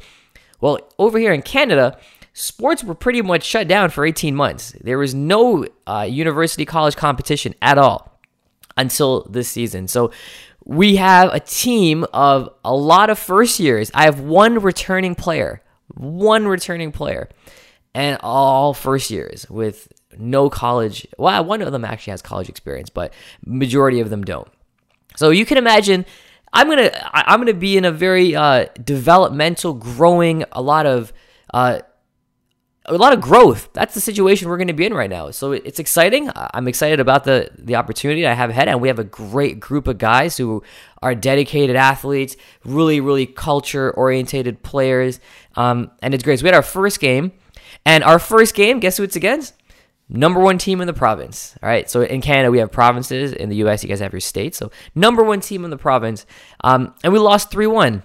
Well, 0.61 0.79
over 0.97 1.19
here 1.19 1.33
in 1.33 1.41
Canada, 1.41 1.97
sports 2.33 2.83
were 2.83 2.95
pretty 2.95 3.21
much 3.21 3.43
shut 3.43 3.67
down 3.67 3.89
for 3.89 4.05
18 4.05 4.35
months. 4.35 4.73
There 4.81 4.97
was 4.97 5.13
no 5.13 5.67
uh, 5.85 6.07
university 6.09 6.65
college 6.65 6.95
competition 6.95 7.55
at 7.61 7.77
all 7.77 8.19
until 8.77 9.23
this 9.23 9.49
season. 9.49 9.87
So 9.87 10.11
we 10.65 10.95
have 10.95 11.31
a 11.31 11.39
team 11.39 12.05
of 12.11 12.49
a 12.65 12.75
lot 12.75 13.09
of 13.09 13.19
first 13.19 13.59
years. 13.59 13.91
I 13.93 14.05
have 14.05 14.19
one 14.19 14.59
returning 14.59 15.15
player, 15.15 15.61
one 15.93 16.47
returning 16.47 16.91
player, 16.91 17.29
and 17.93 18.17
all 18.21 18.73
first 18.73 19.11
years 19.11 19.47
with 19.49 19.87
no 20.17 20.49
college. 20.49 21.07
Well, 21.17 21.45
one 21.45 21.61
of 21.61 21.71
them 21.71 21.85
actually 21.85 22.11
has 22.11 22.21
college 22.23 22.49
experience, 22.49 22.89
but 22.89 23.13
majority 23.45 23.99
of 23.99 24.09
them 24.09 24.23
don't. 24.23 24.47
So 25.15 25.29
you 25.29 25.45
can 25.45 25.57
imagine. 25.57 26.05
I'm 26.51 26.69
gonna 26.69 26.91
I'm 27.13 27.39
gonna 27.39 27.53
be 27.53 27.77
in 27.77 27.85
a 27.85 27.91
very 27.91 28.35
uh, 28.35 28.67
developmental, 28.81 29.73
growing, 29.73 30.45
a 30.53 30.61
lot 30.61 30.85
of 30.85 31.11
uh, 31.53 31.81
a 32.87 32.97
lot 32.97 33.13
of 33.13 33.21
growth. 33.21 33.69
That's 33.73 33.93
the 33.93 34.01
situation 34.01 34.47
we're 34.47 34.57
going 34.57 34.67
to 34.67 34.73
be 34.73 34.85
in 34.85 34.93
right 34.93 35.09
now. 35.09 35.31
So 35.31 35.51
it's 35.51 35.79
exciting. 35.79 36.29
I'm 36.35 36.67
excited 36.67 36.99
about 36.99 37.23
the 37.23 37.49
the 37.57 37.75
opportunity 37.75 38.25
I 38.27 38.33
have 38.33 38.49
ahead, 38.49 38.67
and 38.67 38.81
we 38.81 38.87
have 38.87 38.99
a 38.99 39.03
great 39.03 39.59
group 39.59 39.87
of 39.87 39.97
guys 39.97 40.37
who 40.37 40.63
are 41.01 41.15
dedicated 41.15 41.75
athletes, 41.75 42.35
really, 42.63 42.99
really 42.99 43.25
culture 43.25 43.91
orientated 43.91 44.63
players, 44.63 45.19
um, 45.55 45.91
and 46.01 46.13
it's 46.13 46.23
great. 46.23 46.39
So 46.39 46.43
we 46.43 46.47
had 46.47 46.55
our 46.55 46.61
first 46.61 46.99
game, 46.99 47.31
and 47.85 48.03
our 48.03 48.19
first 48.19 48.55
game, 48.55 48.79
guess 48.79 48.97
who 48.97 49.03
it's 49.03 49.15
against? 49.15 49.53
Number 50.07 50.39
one 50.39 50.59
team 50.59 50.81
in 50.81 50.87
the 50.87 50.93
province. 50.93 51.55
All 51.63 51.69
right. 51.69 51.89
So 51.89 52.01
in 52.01 52.21
Canada, 52.21 52.51
we 52.51 52.59
have 52.59 52.71
provinces. 52.71 53.33
In 53.33 53.49
the 53.49 53.55
US, 53.67 53.81
you 53.81 53.89
guys 53.89 54.01
have 54.01 54.13
your 54.13 54.19
states. 54.19 54.55
So 54.57 54.71
number 54.93 55.23
one 55.23 55.39
team 55.39 55.65
in 55.65 55.71
the 55.71 55.77
province, 55.77 56.27
um, 56.63 56.93
and 57.03 57.11
we 57.11 57.17
lost 57.17 57.49
three 57.49 57.67
one. 57.67 58.03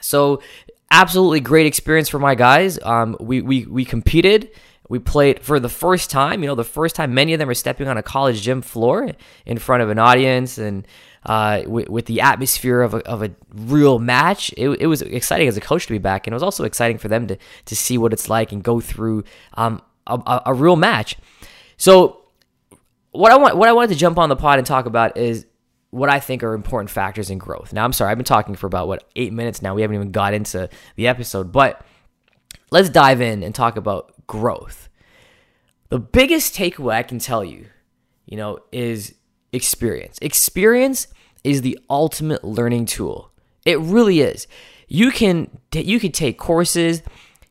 So 0.00 0.42
absolutely 0.90 1.40
great 1.40 1.66
experience 1.66 2.08
for 2.08 2.18
my 2.18 2.34
guys. 2.34 2.78
Um, 2.82 3.16
we, 3.20 3.40
we, 3.40 3.66
we 3.66 3.84
competed. 3.84 4.50
We 4.88 4.98
played 4.98 5.40
for 5.40 5.60
the 5.60 5.68
first 5.68 6.10
time, 6.10 6.42
you 6.42 6.48
know, 6.48 6.56
the 6.56 6.64
first 6.64 6.96
time 6.96 7.14
many 7.14 7.32
of 7.32 7.38
them 7.38 7.48
are 7.48 7.54
stepping 7.54 7.86
on 7.86 7.96
a 7.96 8.02
college 8.02 8.42
gym 8.42 8.60
floor 8.60 9.08
in 9.46 9.58
front 9.58 9.84
of 9.84 9.88
an 9.88 10.00
audience 10.00 10.58
and 10.58 10.84
uh, 11.24 11.62
with, 11.66 11.88
with, 11.88 12.06
the 12.06 12.20
atmosphere 12.22 12.80
of 12.80 12.94
a, 12.94 13.06
of 13.06 13.22
a 13.22 13.30
real 13.54 13.98
match. 14.00 14.52
It, 14.56 14.68
it, 14.80 14.86
was 14.86 15.02
exciting 15.02 15.46
as 15.46 15.56
a 15.56 15.60
coach 15.60 15.86
to 15.86 15.92
be 15.92 15.98
back, 15.98 16.26
and 16.26 16.32
it 16.32 16.34
was 16.34 16.42
also 16.42 16.64
exciting 16.64 16.98
for 16.98 17.08
them 17.08 17.26
to, 17.28 17.38
to 17.66 17.76
see 17.76 17.98
what 17.98 18.12
it's 18.12 18.28
like 18.28 18.52
and 18.52 18.64
go 18.64 18.80
through 18.80 19.24
um, 19.54 19.82
a, 20.06 20.42
a 20.46 20.54
real 20.54 20.76
match. 20.76 21.16
So, 21.76 22.24
what 23.12 23.30
I 23.32 23.36
want, 23.36 23.56
what 23.56 23.68
I 23.68 23.72
wanted 23.72 23.90
to 23.90 23.96
jump 23.96 24.18
on 24.18 24.28
the 24.28 24.36
pod 24.36 24.58
and 24.58 24.66
talk 24.66 24.86
about 24.86 25.16
is 25.16 25.46
what 25.90 26.08
I 26.08 26.20
think 26.20 26.42
are 26.42 26.54
important 26.54 26.90
factors 26.90 27.30
in 27.30 27.38
growth. 27.38 27.72
Now, 27.72 27.84
I'm 27.84 27.92
sorry, 27.92 28.10
I've 28.10 28.18
been 28.18 28.24
talking 28.24 28.54
for 28.54 28.66
about 28.66 28.88
what 28.88 29.08
eight 29.16 29.32
minutes 29.32 29.60
now. 29.60 29.74
We 29.74 29.82
haven't 29.82 29.96
even 29.96 30.12
got 30.12 30.34
into 30.34 30.68
the 30.96 31.08
episode, 31.08 31.52
but 31.52 31.84
let's 32.70 32.88
dive 32.88 33.20
in 33.20 33.42
and 33.42 33.54
talk 33.54 33.76
about 33.76 34.14
growth. 34.26 34.88
The 35.88 35.98
biggest 35.98 36.54
takeaway 36.54 36.94
I 36.94 37.02
can 37.02 37.18
tell 37.18 37.44
you, 37.44 37.66
you 38.26 38.36
know, 38.36 38.60
is 38.70 39.14
experience. 39.52 40.18
Experience 40.22 41.08
is 41.42 41.62
the 41.62 41.78
ultimate 41.88 42.44
learning 42.44 42.86
tool. 42.86 43.32
It 43.64 43.80
really 43.80 44.20
is. 44.20 44.46
You 44.86 45.10
can 45.10 45.50
you 45.72 45.98
could 45.98 46.14
take 46.14 46.38
courses, 46.38 47.02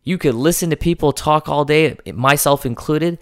you 0.03 0.17
could 0.17 0.35
listen 0.35 0.69
to 0.69 0.77
people 0.77 1.11
talk 1.11 1.49
all 1.49 1.65
day, 1.65 1.97
myself 2.13 2.65
included, 2.65 3.19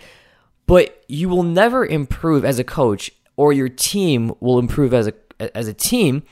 but 0.67 1.03
you 1.07 1.29
will 1.29 1.43
never 1.43 1.85
improve 1.85 2.45
as 2.45 2.59
a 2.59 2.63
coach 2.63 3.11
or 3.37 3.53
your 3.53 3.69
team 3.69 4.33
will 4.41 4.59
improve 4.59 4.93
as 4.93 5.07
a 5.07 5.13
as 5.55 5.67
a 5.67 5.73
team 5.73 6.23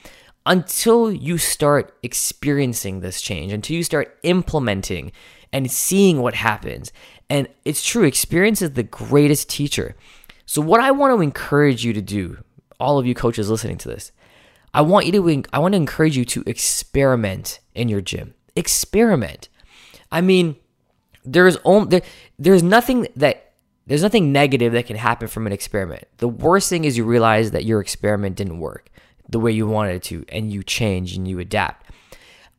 until 0.45 1.11
you 1.11 1.37
start 1.37 1.97
experiencing 2.03 2.99
this 2.99 3.21
change, 3.21 3.51
until 3.51 3.75
you 3.77 3.83
start 3.83 4.17
implementing 4.23 5.11
and 5.51 5.71
seeing 5.71 6.21
what 6.21 6.35
happens. 6.35 6.91
And 7.29 7.47
it's 7.63 7.85
true, 7.85 8.03
experience 8.03 8.61
is 8.61 8.71
the 8.71 8.83
greatest 8.83 9.49
teacher. 9.49 9.95
So 10.45 10.61
what 10.61 10.81
I 10.81 10.91
want 10.91 11.15
to 11.15 11.21
encourage 11.21 11.83
you 11.83 11.93
to 11.93 12.01
do, 12.01 12.37
all 12.79 12.99
of 12.99 13.07
you 13.07 13.15
coaches 13.15 13.49
listening 13.49 13.77
to 13.79 13.89
this, 13.89 14.11
I 14.73 14.81
want 14.81 15.05
you 15.05 15.11
to 15.13 15.43
I 15.53 15.59
want 15.59 15.73
to 15.73 15.77
encourage 15.77 16.17
you 16.17 16.25
to 16.25 16.43
experiment 16.45 17.59
in 17.73 17.89
your 17.89 18.01
gym. 18.01 18.35
Experiment. 18.55 19.49
I 20.11 20.21
mean, 20.21 20.57
there's 21.23 21.57
only 21.63 21.87
there, 21.87 22.01
there's 22.37 22.61
nothing 22.61 23.07
that 23.15 23.44
there's 23.87 24.01
nothing 24.01 24.31
negative 24.31 24.73
that 24.73 24.87
can 24.87 24.95
happen 24.95 25.27
from 25.27 25.45
an 25.45 25.53
experiment. 25.53 26.07
The 26.17 26.27
worst 26.27 26.69
thing 26.69 26.85
is 26.85 26.97
you 26.97 27.03
realize 27.03 27.51
that 27.51 27.65
your 27.65 27.81
experiment 27.81 28.35
didn't 28.35 28.59
work 28.59 28.89
the 29.29 29.39
way 29.39 29.51
you 29.51 29.67
wanted 29.67 29.95
it 29.95 30.03
to, 30.03 30.25
and 30.29 30.51
you 30.51 30.63
change 30.63 31.15
and 31.15 31.27
you 31.27 31.39
adapt. 31.39 31.89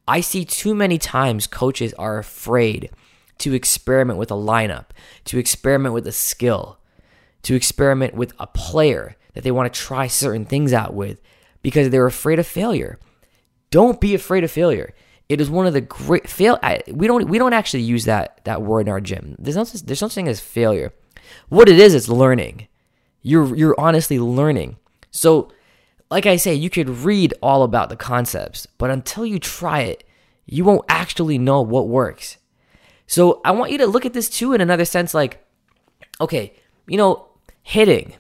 I 0.09 0.21
see 0.21 0.45
too 0.45 0.75
many 0.75 0.99
times 0.99 1.47
coaches 1.47 1.95
are 1.95 2.19
afraid 2.19 2.91
to 3.39 3.55
experiment 3.55 4.19
with 4.19 4.31
a 4.31 4.35
lineup, 4.35 4.87
to 5.27 5.39
experiment 5.39 5.95
with 5.95 6.07
a 6.07 6.13
skill, 6.13 6.79
to 7.43 7.55
experiment 7.55 8.15
with 8.15 8.33
a 8.39 8.47
player 8.47 9.17
that 9.35 9.45
they 9.45 9.51
want 9.51 9.73
to 9.73 9.81
try 9.81 10.07
certain 10.07 10.45
things 10.45 10.73
out 10.73 10.95
with 10.95 11.21
because 11.63 11.91
they're 11.91 12.07
afraid 12.07 12.39
of 12.39 12.47
failure. 12.47 12.99
Don't 13.71 14.01
be 14.01 14.15
afraid 14.15 14.45
of 14.45 14.51
failure. 14.51 14.95
It 15.29 15.41
is 15.41 15.51
one 15.51 15.67
of 15.67 15.73
the 15.73 15.81
great 15.81 16.29
fail. 16.29 16.59
I, 16.63 16.83
we 16.89 17.09
don't 17.09 17.29
we 17.29 17.39
don't 17.39 17.53
actually 17.53 17.83
use 17.83 18.05
that 18.05 18.41
that 18.45 18.63
word 18.63 18.83
in 18.83 18.89
our 18.89 19.01
gym. 19.01 19.35
There's 19.39 19.57
no 19.57 19.65
there's 19.65 20.03
no 20.03 20.09
such 20.09 20.15
thing 20.15 20.29
as 20.29 20.41
failure. 20.41 20.93
What 21.49 21.69
it 21.69 21.79
is, 21.79 21.95
it's 21.95 22.09
learning. 22.09 22.69
You're 23.23 23.55
you're 23.57 23.79
honestly 23.79 24.19
learning. 24.19 24.77
So 25.11 25.51
like 26.11 26.27
I 26.27 26.37
say, 26.37 26.55
you 26.55 26.71
could 26.71 26.89
read 26.89 27.35
all 27.43 27.63
about 27.63 27.89
the 27.89 27.97
concepts, 27.97 28.67
but 28.79 28.91
until 28.91 29.27
you 29.27 29.39
try 29.39 29.81
it, 29.81 30.05
you 30.45 30.65
won't 30.65 30.85
actually 30.89 31.39
know 31.39 31.61
what 31.61 31.89
works. 31.89 32.37
So 33.07 33.41
I 33.45 33.53
want 33.53 33.73
you 33.73 33.79
to 33.79 33.87
look 33.87 34.07
at 34.07 34.13
this 34.13 34.29
too 34.29 34.53
in 34.53 34.61
another 34.61 34.85
sense 34.85 35.15
like, 35.15 35.45
okay, 36.21 36.55
you 36.87 36.97
know, 36.97 37.29
hitting. 37.63 38.15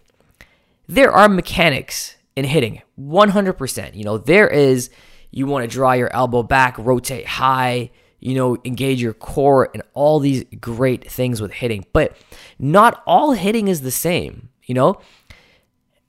There 0.89 1.13
are 1.13 1.29
mechanics 1.29 2.17
in 2.35 2.45
hitting 2.45 2.83
100%. 3.01 3.97
You 3.97 4.05
know, 4.05 4.19
there 4.19 4.49
is, 4.49 4.91
you 5.31 5.47
want 5.47 5.65
to 5.65 5.69
draw 5.69 5.93
your 5.93 6.13
elbow 6.13 6.43
back, 6.43 6.77
rotate 6.79 7.27
high, 7.27 7.91
you 8.21 8.35
know, 8.35 8.57
engage 8.65 9.01
your 9.01 9.13
core, 9.13 9.71
and 9.73 9.83
all 9.95 10.19
these 10.19 10.45
great 10.61 11.11
things 11.11 11.41
with 11.41 11.53
hitting. 11.53 11.87
But 11.93 12.17
not 12.59 13.03
all 13.07 13.33
hitting 13.33 13.69
is 13.69 13.83
the 13.83 13.91
same, 13.91 14.49
you 14.65 14.75
know? 14.75 15.01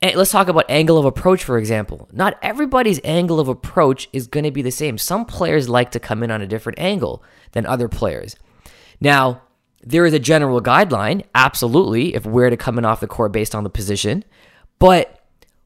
And 0.00 0.14
let's 0.14 0.30
talk 0.30 0.48
about 0.48 0.64
angle 0.68 0.96
of 0.96 1.04
approach, 1.04 1.42
for 1.42 1.58
example. 1.58 2.08
Not 2.12 2.38
everybody's 2.40 3.00
angle 3.02 3.40
of 3.40 3.48
approach 3.48 4.08
is 4.12 4.28
going 4.28 4.44
to 4.44 4.50
be 4.52 4.62
the 4.62 4.70
same. 4.70 4.96
Some 4.96 5.24
players 5.24 5.68
like 5.68 5.90
to 5.90 6.00
come 6.00 6.22
in 6.22 6.30
on 6.30 6.40
a 6.40 6.46
different 6.46 6.78
angle 6.78 7.22
than 7.52 7.66
other 7.66 7.88
players. 7.88 8.36
Now, 9.00 9.42
there 9.82 10.06
is 10.06 10.12
a 10.12 10.18
general 10.18 10.60
guideline, 10.60 11.24
absolutely, 11.34 12.14
if 12.14 12.24
where 12.24 12.50
to 12.50 12.56
come 12.56 12.78
in 12.78 12.84
off 12.84 13.00
the 13.00 13.06
court 13.06 13.32
based 13.32 13.54
on 13.54 13.64
the 13.64 13.70
position. 13.70 14.24
But 14.78 15.20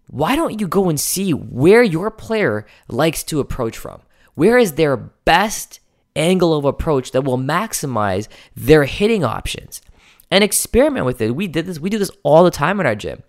why 0.06 0.37
don't 0.37 0.61
you 0.61 0.68
go 0.68 0.88
and 0.88 0.99
see 0.99 1.32
where 1.32 1.82
your 1.82 2.11
player 2.11 2.66
likes 2.88 3.22
to 3.25 3.40
approach 3.40 3.76
from? 3.76 4.00
Where 4.34 4.56
is 4.56 4.72
their 4.72 4.96
best 4.96 5.80
angle 6.16 6.54
of 6.54 6.64
approach 6.64 7.12
that 7.12 7.25
will 7.25 7.38
maximize 7.38 8.28
their 8.54 8.85
hitting 8.85 9.25
options? 9.25 9.81
And 10.31 10.42
experiment 10.42 11.04
with 11.04 11.21
it. 11.21 11.37
We 11.37 11.47
did 11.47 11.66
this, 11.66 11.78
we 11.78 11.90
do 11.90 11.99
this 11.99 12.11
all 12.23 12.42
the 12.42 12.50
time 12.50 12.81
in 12.81 12.87
our 12.87 12.95
gym. 12.95 13.23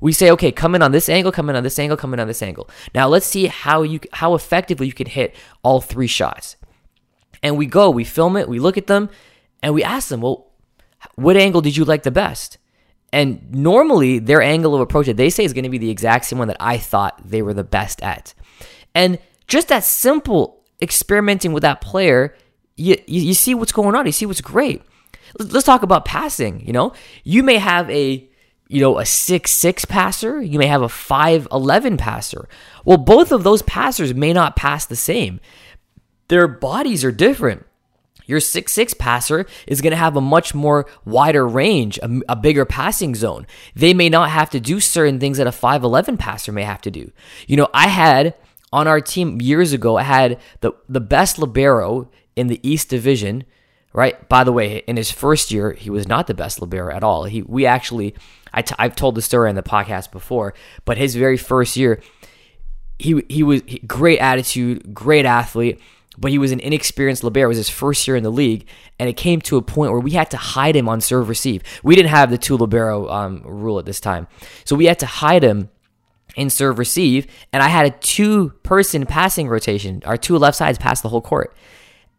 We 0.00 0.12
say, 0.12 0.30
okay, 0.32 0.50
come 0.50 0.74
in 0.74 0.82
on 0.82 0.92
this 0.92 1.08
angle, 1.08 1.30
come 1.30 1.48
in 1.48 1.56
on 1.56 1.62
this 1.62 1.78
angle, 1.78 1.96
come 1.96 2.12
in 2.14 2.20
on 2.20 2.26
this 2.26 2.42
angle. 2.42 2.68
Now 2.94 3.06
let's 3.06 3.26
see 3.26 3.46
how 3.46 3.82
you 3.82 4.00
how 4.12 4.34
effectively 4.34 4.86
you 4.86 4.92
can 4.92 5.06
hit 5.06 5.34
all 5.62 5.80
three 5.80 6.06
shots. 6.06 6.56
And 7.42 7.56
we 7.56 7.66
go, 7.66 7.90
we 7.90 8.04
film 8.04 8.36
it, 8.36 8.48
we 8.48 8.58
look 8.58 8.76
at 8.76 8.86
them, 8.86 9.10
and 9.62 9.74
we 9.74 9.84
ask 9.84 10.08
them, 10.08 10.22
well, 10.22 10.50
what 11.14 11.36
angle 11.36 11.60
did 11.60 11.76
you 11.76 11.84
like 11.84 12.02
the 12.02 12.10
best? 12.10 12.58
And 13.12 13.52
normally 13.52 14.18
their 14.18 14.42
angle 14.42 14.74
of 14.74 14.80
approach 14.80 15.06
that 15.06 15.16
they 15.16 15.30
say 15.30 15.44
is 15.44 15.52
going 15.52 15.64
to 15.64 15.70
be 15.70 15.78
the 15.78 15.90
exact 15.90 16.26
same 16.26 16.38
one 16.38 16.48
that 16.48 16.56
I 16.60 16.78
thought 16.78 17.20
they 17.24 17.42
were 17.42 17.54
the 17.54 17.64
best 17.64 18.02
at. 18.02 18.34
And 18.94 19.18
just 19.46 19.68
that 19.68 19.84
simple 19.84 20.59
experimenting 20.82 21.52
with 21.52 21.62
that 21.62 21.80
player, 21.80 22.34
you, 22.76 22.96
you, 23.06 23.22
you 23.22 23.34
see 23.34 23.54
what's 23.54 23.72
going 23.72 23.94
on. 23.94 24.06
You 24.06 24.12
see 24.12 24.26
what's 24.26 24.40
great. 24.40 24.82
Let's, 25.38 25.64
talk 25.64 25.82
about 25.82 26.04
passing. 26.04 26.66
You 26.66 26.72
know, 26.72 26.92
you 27.24 27.42
may 27.42 27.58
have 27.58 27.88
a 27.90 28.26
you 28.70 28.80
know, 28.80 28.98
a 29.00 29.04
6 29.04 29.50
6 29.50 29.84
passer, 29.86 30.40
you 30.40 30.56
may 30.56 30.68
have 30.68 30.82
a 30.82 30.88
5 30.88 31.48
11 31.50 31.96
passer. 31.96 32.48
Well, 32.84 32.98
both 32.98 33.32
of 33.32 33.42
those 33.42 33.62
passers 33.62 34.14
may 34.14 34.32
not 34.32 34.54
pass 34.54 34.86
the 34.86 34.94
same. 34.94 35.40
Their 36.28 36.46
bodies 36.46 37.04
are 37.04 37.10
different. 37.10 37.66
Your 38.26 38.38
6 38.38 38.72
6 38.72 38.94
passer 38.94 39.44
is 39.66 39.80
going 39.80 39.90
to 39.90 39.96
have 39.96 40.16
a 40.16 40.20
much 40.20 40.54
more 40.54 40.86
wider 41.04 41.48
range, 41.48 41.98
a, 41.98 42.20
a, 42.28 42.36
bigger 42.36 42.64
passing 42.64 43.16
zone. 43.16 43.44
They 43.74 43.92
may 43.92 44.08
not 44.08 44.30
have 44.30 44.50
to 44.50 44.60
do 44.60 44.78
certain 44.78 45.18
things 45.18 45.38
that 45.38 45.48
a 45.48 45.52
5 45.52 45.82
11 45.82 46.16
passer 46.16 46.52
may 46.52 46.62
have 46.62 46.80
to 46.82 46.92
do. 46.92 47.10
You 47.48 47.56
know, 47.56 47.68
I 47.74 47.88
had 47.88 48.36
on 48.72 48.86
our 48.86 49.00
team 49.00 49.40
years 49.40 49.72
ago, 49.72 49.96
had 49.96 50.40
the, 50.60 50.72
the 50.88 51.00
best 51.00 51.38
Libero 51.38 52.10
in 52.36 52.46
the 52.46 52.60
East 52.68 52.88
Division 52.88 53.44
right? 53.92 54.28
By 54.28 54.44
the 54.44 54.52
way, 54.52 54.78
in 54.86 54.96
his 54.96 55.10
first 55.10 55.50
year, 55.50 55.72
he 55.72 55.90
was 55.90 56.06
not 56.06 56.26
the 56.26 56.34
best 56.34 56.60
libero 56.60 56.94
at 56.94 57.02
all. 57.02 57.24
He 57.24 57.42
we 57.42 57.66
actually 57.66 58.14
I 58.52 58.62
t- 58.62 58.74
I've 58.78 58.96
told 58.96 59.14
the 59.14 59.22
story 59.22 59.50
in 59.50 59.56
the 59.56 59.62
podcast 59.62 60.10
before, 60.10 60.54
but 60.84 60.98
his 60.98 61.14
very 61.14 61.36
first 61.36 61.76
year, 61.76 62.00
he 62.98 63.22
he 63.28 63.42
was 63.42 63.62
great 63.86 64.18
attitude, 64.18 64.94
great 64.94 65.24
athlete, 65.24 65.80
but 66.18 66.30
he 66.30 66.38
was 66.38 66.52
an 66.52 66.60
inexperienced 66.60 67.24
libero. 67.24 67.46
It 67.46 67.48
was 67.48 67.56
his 67.56 67.68
first 67.68 68.06
year 68.06 68.16
in 68.16 68.22
the 68.22 68.30
league, 68.30 68.66
and 68.98 69.08
it 69.08 69.16
came 69.16 69.40
to 69.42 69.56
a 69.56 69.62
point 69.62 69.92
where 69.92 70.00
we 70.00 70.12
had 70.12 70.30
to 70.30 70.36
hide 70.36 70.76
him 70.76 70.88
on 70.88 71.00
serve 71.00 71.28
receive. 71.28 71.62
We 71.82 71.96
didn't 71.96 72.10
have 72.10 72.30
the 72.30 72.38
two 72.38 72.56
libero 72.56 73.08
um, 73.08 73.42
rule 73.44 73.78
at 73.78 73.86
this 73.86 74.00
time, 74.00 74.28
so 74.64 74.76
we 74.76 74.86
had 74.86 74.98
to 75.00 75.06
hide 75.06 75.42
him 75.42 75.70
in 76.36 76.50
serve 76.50 76.78
receive, 76.78 77.26
and 77.52 77.62
I 77.62 77.68
had 77.68 77.86
a 77.86 77.90
two 77.90 78.50
person 78.62 79.06
passing 79.06 79.48
rotation. 79.48 80.02
Our 80.04 80.16
two 80.16 80.36
left 80.38 80.56
sides 80.56 80.78
passed 80.78 81.02
the 81.02 81.08
whole 81.08 81.20
court, 81.20 81.54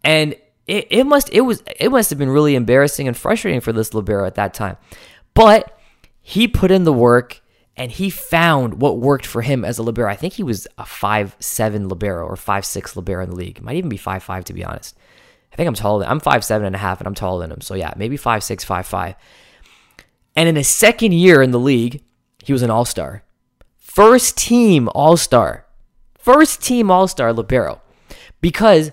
and 0.03 0.35
it, 0.67 0.87
it 0.89 1.03
must 1.05 1.29
it 1.31 1.41
was 1.41 1.63
it 1.79 1.89
must 1.89 2.09
have 2.09 2.19
been 2.19 2.29
really 2.29 2.55
embarrassing 2.55 3.07
and 3.07 3.17
frustrating 3.17 3.61
for 3.61 3.73
this 3.73 3.93
libero 3.93 4.25
at 4.25 4.35
that 4.35 4.53
time, 4.53 4.77
but 5.33 5.77
he 6.21 6.47
put 6.47 6.71
in 6.71 6.83
the 6.83 6.93
work 6.93 7.41
and 7.75 7.91
he 7.91 8.09
found 8.09 8.81
what 8.81 8.99
worked 8.99 9.25
for 9.25 9.41
him 9.41 9.65
as 9.65 9.77
a 9.77 9.83
libero. 9.83 10.09
I 10.09 10.15
think 10.15 10.33
he 10.33 10.43
was 10.43 10.67
a 10.77 10.85
five 10.85 11.35
seven 11.39 11.89
libero 11.89 12.25
or 12.25 12.35
five 12.35 12.65
six 12.65 12.95
libero 12.95 13.23
in 13.23 13.31
the 13.31 13.35
league. 13.35 13.61
Might 13.61 13.77
even 13.77 13.89
be 13.89 13.97
five 13.97 14.23
five 14.23 14.45
to 14.45 14.53
be 14.53 14.63
honest. 14.63 14.97
I 15.51 15.55
think 15.55 15.67
I'm 15.67 15.73
taller 15.73 16.01
than 16.01 16.11
I'm 16.11 16.19
five 16.19 16.43
seven 16.45 16.65
and 16.67 16.75
a 16.75 16.79
half 16.79 16.99
and 16.99 17.07
I'm 17.07 17.15
taller 17.15 17.41
than 17.41 17.51
him. 17.51 17.61
So 17.61 17.73
yeah, 17.73 17.93
maybe 17.97 18.17
five 18.17 18.43
six, 18.43 18.63
five 18.63 18.85
five. 18.85 19.15
And 20.35 20.47
in 20.47 20.55
his 20.55 20.67
second 20.67 21.13
year 21.13 21.41
in 21.41 21.51
the 21.51 21.59
league, 21.59 22.03
he 22.43 22.53
was 22.53 22.61
an 22.61 22.69
all 22.69 22.85
star. 22.85 23.23
First 23.93 24.37
team 24.37 24.87
all 24.95 25.17
star. 25.17 25.65
First 26.17 26.63
team 26.63 26.89
all 26.89 27.09
star 27.09 27.33
libero. 27.33 27.81
Because 28.39 28.91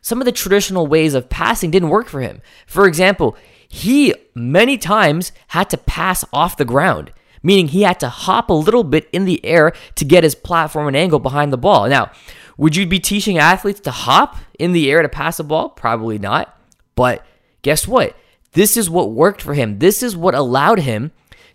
some 0.00 0.20
of 0.20 0.24
the 0.24 0.30
traditional 0.30 0.86
ways 0.86 1.14
of 1.14 1.28
passing 1.28 1.72
didn't 1.72 1.88
work 1.88 2.06
for 2.06 2.20
him. 2.20 2.40
For 2.64 2.86
example, 2.86 3.36
he 3.66 4.14
many 4.36 4.78
times 4.78 5.32
had 5.48 5.68
to 5.70 5.76
pass 5.76 6.24
off 6.32 6.56
the 6.56 6.64
ground, 6.64 7.12
meaning 7.42 7.66
he 7.66 7.82
had 7.82 7.98
to 7.98 8.08
hop 8.08 8.48
a 8.48 8.52
little 8.52 8.84
bit 8.84 9.08
in 9.12 9.24
the 9.24 9.44
air 9.44 9.72
to 9.96 10.04
get 10.04 10.22
his 10.22 10.36
platform 10.36 10.86
and 10.86 10.96
angle 10.96 11.18
behind 11.18 11.52
the 11.52 11.58
ball. 11.58 11.88
Now, 11.88 12.12
would 12.56 12.76
you 12.76 12.86
be 12.86 13.00
teaching 13.00 13.38
athletes 13.38 13.80
to 13.80 13.90
hop 13.90 14.36
in 14.60 14.70
the 14.70 14.88
air 14.92 15.02
to 15.02 15.08
pass 15.08 15.40
a 15.40 15.44
ball? 15.44 15.70
Probably 15.70 16.20
not. 16.20 16.56
But 16.94 17.26
guess 17.62 17.88
what? 17.88 18.16
This 18.52 18.76
is 18.76 18.88
what 18.88 19.10
worked 19.10 19.42
for 19.42 19.54
him. 19.54 19.80
This 19.80 20.04
is 20.04 20.16
what 20.16 20.36
allowed 20.36 20.78
him 20.78 21.10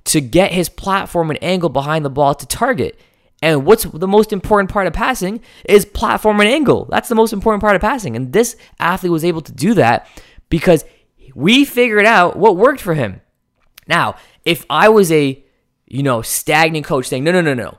to 0.05 0.22
get 0.22 0.51
his 0.51 0.70
platform 0.70 1.29
and 1.29 1.43
angle 1.43 1.70
behind 1.70 2.03
the 2.03 2.10
ball 2.10 2.34
to 2.36 2.46
target. 2.46 3.00
And 3.41 3.65
what's 3.65 3.84
the 3.84 4.08
most 4.08 4.31
important 4.31 4.70
part 4.70 4.88
of 4.88 4.93
passing 4.93 5.41
is 5.65 5.86
platform 5.86 6.39
and 6.39 6.50
angle. 6.50 6.86
That's 6.86 7.10
the 7.10 7.15
most 7.15 7.34
important 7.34 7.62
part 7.62 7.75
of 7.75 7.81
passing. 7.81 8.15
And 8.15 8.34
this 8.34 8.55
athlete 8.79 9.12
was 9.12 9.25
able 9.25 9.41
to 9.41 9.51
do 9.51 9.74
that 9.75 10.08
because 10.50 10.86
we 11.34 11.65
figured 11.65 12.05
out 12.05 12.38
what 12.38 12.58
worked 12.58 12.81
for 12.81 12.93
him. 12.93 13.22
Now, 13.88 14.15
if 14.46 14.65
I 14.70 14.89
was 14.89 15.12
a, 15.12 15.43
you 15.88 16.03
know, 16.03 16.22
stagnant 16.22 16.86
coach 16.86 17.08
saying, 17.08 17.24
no, 17.24 17.31
no, 17.31 17.41
no, 17.41 17.53
no, 17.53 17.77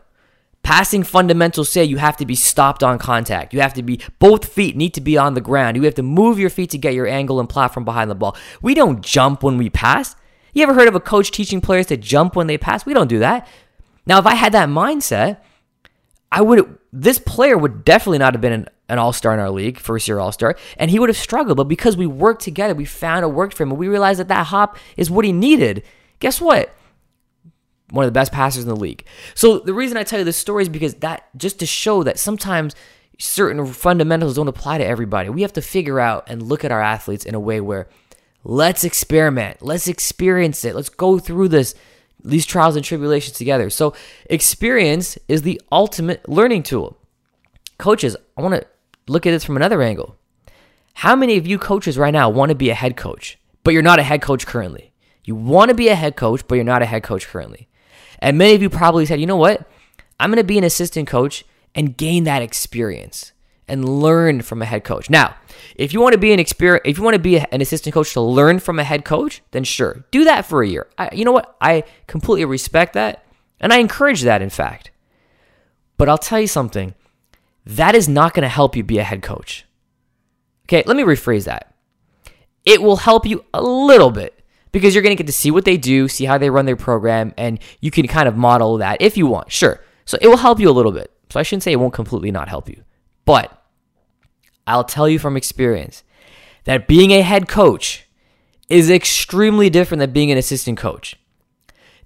passing 0.62 1.02
fundamentals 1.02 1.68
say 1.68 1.84
you 1.84 1.96
have 1.98 2.16
to 2.16 2.26
be 2.26 2.34
stopped 2.34 2.82
on 2.82 2.98
contact. 2.98 3.54
You 3.54 3.60
have 3.60 3.74
to 3.74 3.82
be, 3.82 4.00
both 4.18 4.46
feet 4.46 4.76
need 4.76 4.94
to 4.94 5.00
be 5.00 5.16
on 5.16 5.34
the 5.34 5.40
ground. 5.40 5.76
You 5.76 5.84
have 5.84 5.94
to 5.94 6.02
move 6.02 6.38
your 6.38 6.50
feet 6.50 6.70
to 6.70 6.78
get 6.78 6.94
your 6.94 7.06
angle 7.06 7.40
and 7.40 7.48
platform 7.48 7.84
behind 7.84 8.10
the 8.10 8.14
ball. 8.14 8.36
We 8.60 8.74
don't 8.74 9.00
jump 9.00 9.42
when 9.42 9.58
we 9.58 9.70
pass. 9.70 10.16
You 10.52 10.62
ever 10.62 10.74
heard 10.74 10.88
of 10.88 10.94
a 10.94 11.00
coach 11.00 11.30
teaching 11.30 11.60
players 11.60 11.86
to 11.86 11.96
jump 11.96 12.36
when 12.36 12.46
they 12.46 12.58
pass? 12.58 12.84
We 12.84 12.94
don't 12.94 13.08
do 13.08 13.20
that. 13.20 13.46
Now, 14.06 14.18
if 14.18 14.26
I 14.26 14.34
had 14.34 14.52
that 14.52 14.68
mindset, 14.68 15.38
I 16.30 16.42
would 16.42 16.78
this 16.92 17.18
player 17.18 17.56
would 17.56 17.84
definitely 17.84 18.18
not 18.18 18.34
have 18.34 18.40
been 18.40 18.52
an, 18.52 18.68
an 18.88 18.98
all 18.98 19.12
star 19.12 19.32
in 19.32 19.40
our 19.40 19.50
league, 19.50 19.78
first 19.78 20.08
year 20.08 20.18
all 20.18 20.32
star, 20.32 20.56
and 20.76 20.90
he 20.90 20.98
would 20.98 21.08
have 21.08 21.16
struggled. 21.16 21.56
But 21.56 21.64
because 21.64 21.96
we 21.96 22.06
worked 22.06 22.42
together, 22.42 22.74
we 22.74 22.84
found 22.84 23.24
it 23.24 23.28
worked 23.28 23.54
for 23.54 23.62
him, 23.62 23.70
and 23.70 23.78
we 23.78 23.88
realized 23.88 24.20
that 24.20 24.28
that 24.28 24.48
hop 24.48 24.76
is 24.96 25.10
what 25.10 25.24
he 25.24 25.32
needed. 25.32 25.82
Guess 26.20 26.40
what? 26.40 26.74
One 27.90 28.04
of 28.04 28.08
the 28.08 28.18
best 28.18 28.32
passers 28.32 28.62
in 28.62 28.68
the 28.68 28.76
league. 28.76 29.04
So 29.34 29.58
the 29.58 29.74
reason 29.74 29.96
I 29.96 30.02
tell 30.02 30.18
you 30.18 30.24
this 30.24 30.36
story 30.36 30.62
is 30.62 30.68
because 30.68 30.94
that 30.96 31.28
just 31.36 31.58
to 31.60 31.66
show 31.66 32.02
that 32.02 32.18
sometimes 32.18 32.74
certain 33.18 33.64
fundamentals 33.66 34.34
don't 34.34 34.48
apply 34.48 34.78
to 34.78 34.86
everybody. 34.86 35.28
We 35.28 35.42
have 35.42 35.52
to 35.54 35.62
figure 35.62 36.00
out 36.00 36.24
and 36.28 36.42
look 36.42 36.64
at 36.64 36.72
our 36.72 36.82
athletes 36.82 37.24
in 37.24 37.34
a 37.34 37.40
way 37.40 37.60
where 37.60 37.88
let's 38.44 38.84
experiment, 38.84 39.62
let's 39.62 39.88
experience 39.88 40.64
it, 40.64 40.74
let's 40.74 40.88
go 40.88 41.18
through 41.18 41.48
this 41.48 41.74
these 42.24 42.46
trials 42.46 42.76
and 42.76 42.84
tribulations 42.84 43.36
together. 43.36 43.68
So, 43.68 43.94
experience 44.26 45.18
is 45.26 45.42
the 45.42 45.60
ultimate 45.72 46.28
learning 46.28 46.62
tool. 46.62 46.96
Coaches, 47.78 48.16
I 48.36 48.42
want 48.42 48.54
to 48.54 48.66
look 49.08 49.26
at 49.26 49.32
this 49.32 49.44
from 49.44 49.56
another 49.56 49.82
angle. 49.82 50.16
How 50.94 51.16
many 51.16 51.36
of 51.36 51.46
you 51.46 51.58
coaches 51.58 51.98
right 51.98 52.12
now 52.12 52.30
want 52.30 52.50
to 52.50 52.54
be 52.54 52.70
a 52.70 52.74
head 52.74 52.96
coach, 52.96 53.38
but 53.64 53.72
you're 53.72 53.82
not 53.82 53.98
a 53.98 54.04
head 54.04 54.22
coach 54.22 54.46
currently? 54.46 54.92
You 55.24 55.34
want 55.34 55.70
to 55.70 55.74
be 55.74 55.88
a 55.88 55.94
head 55.94 56.16
coach, 56.16 56.46
but 56.46 56.54
you're 56.54 56.64
not 56.64 56.82
a 56.82 56.86
head 56.86 57.02
coach 57.02 57.26
currently. 57.26 57.68
And 58.18 58.38
many 58.38 58.54
of 58.54 58.62
you 58.62 58.70
probably 58.70 59.06
said, 59.06 59.20
you 59.20 59.26
know 59.26 59.36
what? 59.36 59.68
I'm 60.20 60.30
going 60.30 60.36
to 60.36 60.44
be 60.44 60.58
an 60.58 60.64
assistant 60.64 61.08
coach 61.08 61.44
and 61.74 61.96
gain 61.96 62.24
that 62.24 62.42
experience 62.42 63.31
and 63.68 63.88
learn 63.88 64.42
from 64.42 64.62
a 64.62 64.64
head 64.64 64.84
coach. 64.84 65.08
Now, 65.08 65.36
if 65.76 65.92
you 65.92 66.00
want 66.00 66.12
to 66.12 66.18
be 66.18 66.32
an 66.32 66.40
experience, 66.40 66.82
if 66.84 66.98
you 66.98 67.04
want 67.04 67.14
to 67.14 67.20
be 67.20 67.38
an 67.38 67.60
assistant 67.60 67.94
coach 67.94 68.12
to 68.14 68.20
learn 68.20 68.58
from 68.58 68.78
a 68.78 68.84
head 68.84 69.04
coach, 69.04 69.42
then 69.52 69.64
sure, 69.64 70.04
do 70.10 70.24
that 70.24 70.44
for 70.44 70.62
a 70.62 70.68
year. 70.68 70.88
I, 70.98 71.10
you 71.12 71.24
know 71.24 71.32
what? 71.32 71.56
I 71.60 71.84
completely 72.06 72.44
respect 72.44 72.94
that, 72.94 73.24
and 73.60 73.72
I 73.72 73.78
encourage 73.78 74.22
that. 74.22 74.42
In 74.42 74.50
fact, 74.50 74.90
but 75.96 76.08
I'll 76.08 76.18
tell 76.18 76.40
you 76.40 76.46
something. 76.46 76.94
That 77.64 77.94
is 77.94 78.08
not 78.08 78.34
going 78.34 78.42
to 78.42 78.48
help 78.48 78.74
you 78.74 78.82
be 78.82 78.98
a 78.98 79.04
head 79.04 79.22
coach. 79.22 79.64
Okay, 80.66 80.82
let 80.86 80.96
me 80.96 81.04
rephrase 81.04 81.44
that. 81.44 81.74
It 82.64 82.82
will 82.82 82.96
help 82.96 83.24
you 83.24 83.44
a 83.54 83.62
little 83.62 84.10
bit 84.10 84.42
because 84.72 84.94
you're 84.94 85.02
going 85.02 85.16
to 85.16 85.22
get 85.22 85.28
to 85.28 85.32
see 85.32 85.50
what 85.50 85.64
they 85.64 85.76
do, 85.76 86.08
see 86.08 86.24
how 86.24 86.38
they 86.38 86.50
run 86.50 86.66
their 86.66 86.76
program, 86.76 87.32
and 87.36 87.60
you 87.80 87.90
can 87.90 88.06
kind 88.08 88.26
of 88.26 88.36
model 88.36 88.78
that 88.78 89.00
if 89.00 89.16
you 89.16 89.26
want. 89.26 89.52
Sure. 89.52 89.80
So 90.04 90.18
it 90.20 90.26
will 90.26 90.38
help 90.38 90.58
you 90.58 90.68
a 90.68 90.72
little 90.72 90.92
bit. 90.92 91.12
So 91.30 91.38
I 91.38 91.44
shouldn't 91.44 91.62
say 91.62 91.72
it 91.72 91.76
won't 91.76 91.94
completely 91.94 92.30
not 92.30 92.48
help 92.48 92.68
you. 92.68 92.82
But 93.24 93.62
I'll 94.66 94.84
tell 94.84 95.08
you 95.08 95.18
from 95.18 95.36
experience 95.36 96.02
that 96.64 96.88
being 96.88 97.10
a 97.10 97.22
head 97.22 97.48
coach 97.48 98.06
is 98.68 98.90
extremely 98.90 99.68
different 99.68 100.00
than 100.00 100.12
being 100.12 100.30
an 100.30 100.38
assistant 100.38 100.78
coach. 100.78 101.16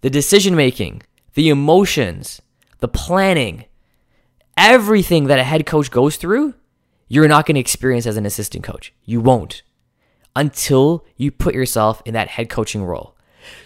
The 0.01 0.11
decision 0.11 0.57
making, 0.57 1.03
the 1.35 1.49
emotions, 1.49 2.41
the 2.79 2.89
planning, 2.89 3.67
everything 4.57 5.27
that 5.27 5.39
a 5.39 5.45
head 5.45 5.67
coach 5.67 5.91
goes 5.91 6.17
through, 6.17 6.55
you're 7.09 7.29
not 7.29 7.47
going 7.47 7.55
to 7.55 7.61
experience 7.61 8.07
as 8.07 8.17
an 8.17 8.27
assistant 8.27 8.65
coach. 8.65 8.93
You 9.05 9.21
won't 9.21 9.63
until 10.35 11.07
you 11.17 11.31
put 11.31 11.55
yourself 11.55 12.03
in 12.05 12.15
that 12.15 12.29
head 12.29 12.51
coaching 12.51 12.85
role. 12.85 13.17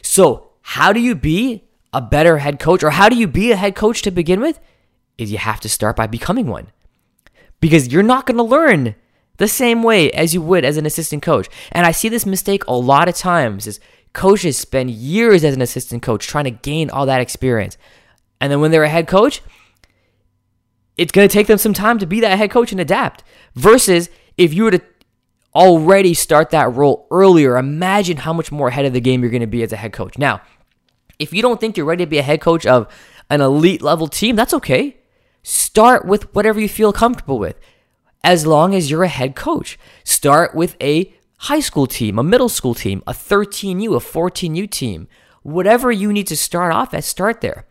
So, 0.03 0.51
how 0.63 0.93
do 0.93 1.01
you 1.01 1.15
be 1.15 1.65
a 1.93 2.01
better 2.01 2.39
head 2.39 2.61
coach 2.61 2.83
or 2.85 2.91
how 2.91 3.09
do 3.09 3.17
you 3.17 3.27
be 3.27 3.51
a 3.51 3.57
head 3.57 3.75
coach 3.75 4.03
to 4.03 4.11
begin 4.11 4.41
with? 4.41 4.61
Is 5.19 5.33
you 5.33 5.39
have 5.39 5.61
to 5.61 5.69
start 5.69 5.97
by 5.97 6.07
becoming 6.07 6.47
one. 6.47 6.69
Because 7.61 7.93
you're 7.93 8.03
not 8.03 8.27
going 8.27 8.39
to 8.39 8.43
learn 8.43 8.95
the 9.37 9.49
same 9.49 9.83
way 9.83 10.11
as 10.13 10.35
you 10.35 10.43
would 10.43 10.65
as 10.65 10.77
an 10.77 10.87
assistant 10.87 11.23
coach. 11.23 11.49
And 11.73 11.87
I 11.87 11.93
see 11.93 12.09
this 12.09 12.27
mistake 12.27 12.65
a 12.67 12.75
lot 12.75 13.09
of 13.09 13.15
times 13.15 13.67
is 13.67 13.81
coaches 14.13 14.59
spend 14.59 14.91
years 14.91 15.45
as 15.45 15.55
an 15.55 15.63
assistant 15.63 16.03
coach 16.03 16.27
trying 16.27 16.45
to 16.45 16.51
gain 16.51 16.91
all 16.91 17.07
that 17.07 17.21
experience. 17.21 17.79
And 18.41 18.51
then 18.51 18.61
when 18.61 18.71
they're 18.71 18.85
a 18.85 18.89
head 18.89 19.07
coach, 19.07 19.41
it's 20.97 21.13
going 21.13 21.29
to 21.29 21.33
take 21.33 21.47
them 21.47 21.59
some 21.59 21.73
time 21.73 21.99
to 21.99 22.07
be 22.07 22.21
that 22.21 22.37
head 22.37 22.51
coach 22.51 22.73
and 22.73 22.81
adapt. 22.81 23.25
Versus 23.55 24.11
if 24.37 24.53
you 24.53 24.65
were 24.65 24.73
to 24.73 24.83
already 25.55 26.15
start 26.15 26.51
that 26.51 26.75
role 26.75 27.07
earlier, 27.11 27.57
imagine 27.57 28.19
how 28.19 28.33
much 28.33 28.53
more 28.53 28.69
ahead 28.69 28.85
of 28.85 28.93
the 28.93 29.01
game 29.01 29.23
you're 29.23 29.31
going 29.31 29.41
to 29.41 29.47
be 29.47 29.63
as 29.63 29.73
a 29.73 29.77
head 29.77 29.93
coach. 29.93 30.19
Now, 30.19 30.43
if 31.19 31.33
you 31.33 31.41
don't 31.41 31.61
think 31.61 31.77
you're 31.77 31.87
ready 31.87 32.05
to 32.05 32.11
be 32.11 32.19
a 32.19 32.23
head 32.23 32.41
coach 32.41 32.67
of 32.67 32.93
an 33.31 33.41
elite 33.41 33.81
level 33.83 34.09
team, 34.09 34.37
that's 34.37 34.55
okay. 34.55 35.00
Start 35.43 36.05
with 36.05 36.35
whatever 36.35 36.61
you 36.61 36.69
feel 36.69 36.93
comfortable 36.93 37.39
with. 37.39 37.59
As 38.23 38.47
long 38.47 38.75
as 38.75 38.91
you're 38.91 39.05
a 39.05 39.09
head 39.09 39.35
coach, 39.35 39.79
start 40.05 40.55
with 40.55 40.77
a 40.81 41.15
high 41.39 41.61
school 41.61 41.87
team, 41.87 42.19
a 42.19 42.23
middle 42.23 42.51
school 42.51 42.75
team, 42.75 43.03
a 43.07 43.13
13U, 43.13 43.97
a 43.97 44.01
14U 44.01 44.71
team. 44.71 45.09
Whatever 45.43 45.91
you 45.91 46.13
need 46.13 46.27
to 46.27 46.37
start 46.37 46.73
off 46.73 46.93
at, 46.93 47.05
start 47.05 47.41
there. 47.41 47.67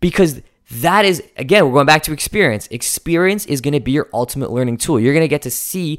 Because 0.00 0.40
that 0.70 1.04
is, 1.04 1.22
again, 1.36 1.66
we're 1.66 1.74
going 1.74 1.86
back 1.86 2.02
to 2.04 2.12
experience. 2.12 2.66
Experience 2.68 3.44
is 3.44 3.60
going 3.60 3.74
to 3.74 3.80
be 3.80 3.92
your 3.92 4.08
ultimate 4.14 4.50
learning 4.50 4.78
tool. 4.78 4.98
You're 4.98 5.12
going 5.12 5.24
to 5.24 5.28
get 5.28 5.42
to 5.42 5.50
see 5.50 5.98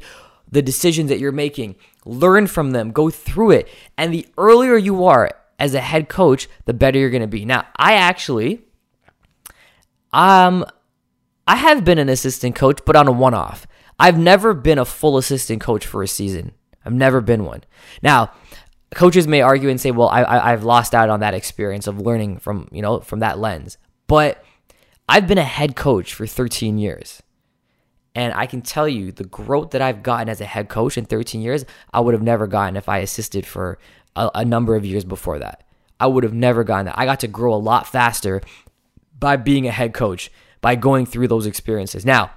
the 0.50 0.62
decisions 0.62 1.08
that 1.08 1.18
you're 1.18 1.32
making, 1.32 1.76
learn 2.04 2.46
from 2.46 2.72
them, 2.72 2.90
go 2.90 3.08
through 3.08 3.52
it. 3.52 3.68
And 3.96 4.12
the 4.12 4.26
earlier 4.36 4.76
you 4.76 5.04
are 5.04 5.30
as 5.58 5.74
a 5.74 5.80
head 5.80 6.08
coach, 6.08 6.48
the 6.64 6.74
better 6.74 6.98
you're 6.98 7.10
going 7.10 7.22
to 7.22 7.28
be. 7.28 7.44
Now, 7.44 7.66
I 7.76 7.94
actually, 7.94 8.62
um, 10.12 10.66
I 11.46 11.56
have 11.56 11.84
been 11.84 11.98
an 11.98 12.08
assistant 12.08 12.54
coach, 12.54 12.80
but 12.84 12.96
on 12.96 13.08
a 13.08 13.12
one 13.12 13.34
off. 13.34 13.66
I've 13.98 14.18
never 14.18 14.54
been 14.54 14.78
a 14.78 14.84
full 14.84 15.16
assistant 15.16 15.60
coach 15.60 15.86
for 15.86 16.02
a 16.02 16.08
season. 16.08 16.52
I've 16.84 16.92
never 16.92 17.20
been 17.20 17.44
one. 17.44 17.62
Now, 18.02 18.32
coaches 18.94 19.26
may 19.26 19.42
argue 19.42 19.68
and 19.68 19.80
say, 19.80 19.90
"Well, 19.90 20.08
I, 20.08 20.24
I, 20.24 20.50
have 20.50 20.64
lost 20.64 20.94
out 20.94 21.08
on 21.08 21.20
that 21.20 21.34
experience 21.34 21.86
of 21.86 22.00
learning 22.00 22.38
from 22.38 22.68
you 22.72 22.82
know 22.82 23.00
from 23.00 23.20
that 23.20 23.38
lens." 23.38 23.78
But 24.06 24.44
I've 25.08 25.26
been 25.26 25.38
a 25.38 25.44
head 25.44 25.76
coach 25.76 26.14
for 26.14 26.26
13 26.26 26.78
years. 26.78 27.22
And 28.14 28.34
I 28.34 28.46
can 28.46 28.60
tell 28.60 28.86
you 28.86 29.10
the 29.10 29.24
growth 29.24 29.70
that 29.70 29.80
I've 29.80 30.02
gotten 30.02 30.28
as 30.28 30.40
a 30.40 30.44
head 30.44 30.68
coach 30.68 30.98
in 30.98 31.06
13 31.06 31.40
years, 31.40 31.64
I 31.94 32.00
would 32.00 32.12
have 32.12 32.22
never 32.22 32.46
gotten 32.46 32.76
if 32.76 32.88
I 32.88 32.98
assisted 32.98 33.46
for 33.46 33.78
a, 34.14 34.30
a 34.34 34.44
number 34.44 34.76
of 34.76 34.84
years 34.84 35.04
before 35.04 35.38
that. 35.38 35.64
I 35.98 36.06
would 36.06 36.24
have 36.24 36.34
never 36.34 36.62
gotten 36.62 36.86
that. 36.86 36.98
I 36.98 37.06
got 37.06 37.20
to 37.20 37.28
grow 37.28 37.54
a 37.54 37.56
lot 37.56 37.86
faster 37.86 38.42
by 39.18 39.36
being 39.36 39.66
a 39.66 39.70
head 39.70 39.94
coach, 39.94 40.30
by 40.62 40.74
going 40.74 41.04
through 41.04 41.28
those 41.28 41.44
experiences. 41.44 42.06
Now, 42.06 42.30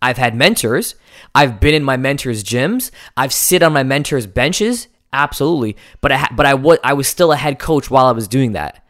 I've 0.00 0.18
had 0.18 0.36
mentors. 0.36 0.94
I've 1.34 1.58
been 1.58 1.74
in 1.74 1.82
my 1.82 1.96
mentors' 1.96 2.44
gyms. 2.44 2.92
I've 3.16 3.32
sit 3.32 3.62
on 3.64 3.72
my 3.72 3.82
mentors' 3.82 4.26
benches. 4.26 4.86
Absolutely. 5.12 5.76
But 6.00 6.12
I, 6.12 6.28
but 6.36 6.46
I, 6.46 6.54
was, 6.54 6.78
I 6.84 6.92
was 6.92 7.08
still 7.08 7.32
a 7.32 7.36
head 7.36 7.58
coach 7.58 7.90
while 7.90 8.06
I 8.06 8.12
was 8.12 8.28
doing 8.28 8.52
that. 8.52 8.84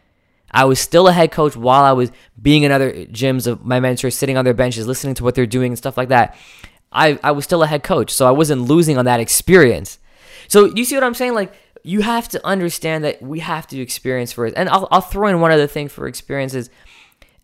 I 0.50 0.64
was 0.64 0.80
still 0.80 1.08
a 1.08 1.12
head 1.12 1.32
coach 1.32 1.56
while 1.56 1.84
I 1.84 1.92
was 1.92 2.10
being 2.40 2.64
in 2.64 2.72
other 2.72 2.92
gyms 2.92 3.46
of 3.46 3.64
my 3.64 3.80
mentors, 3.80 4.16
sitting 4.16 4.36
on 4.36 4.44
their 4.44 4.54
benches, 4.54 4.86
listening 4.86 5.14
to 5.14 5.24
what 5.24 5.34
they're 5.34 5.46
doing 5.46 5.72
and 5.72 5.78
stuff 5.78 5.96
like 5.96 6.08
that. 6.08 6.36
I, 6.92 7.18
I 7.22 7.32
was 7.32 7.44
still 7.44 7.62
a 7.62 7.66
head 7.66 7.82
coach, 7.82 8.12
so 8.12 8.26
I 8.26 8.30
wasn't 8.30 8.62
losing 8.62 8.98
on 8.98 9.04
that 9.04 9.20
experience. 9.20 9.98
So 10.48 10.66
you 10.66 10.84
see 10.84 10.94
what 10.94 11.04
I'm 11.04 11.14
saying? 11.14 11.34
Like 11.34 11.54
you 11.86 12.00
have 12.00 12.28
to 12.30 12.44
understand 12.44 13.04
that 13.04 13.22
we 13.22 13.38
have 13.38 13.66
to 13.68 13.80
experience 13.80 14.32
first. 14.32 14.56
And 14.56 14.68
I'll, 14.68 14.88
I'll 14.90 15.00
throw 15.00 15.28
in 15.28 15.40
one 15.40 15.52
other 15.52 15.68
thing 15.68 15.88
for 15.88 16.08
experiences. 16.08 16.68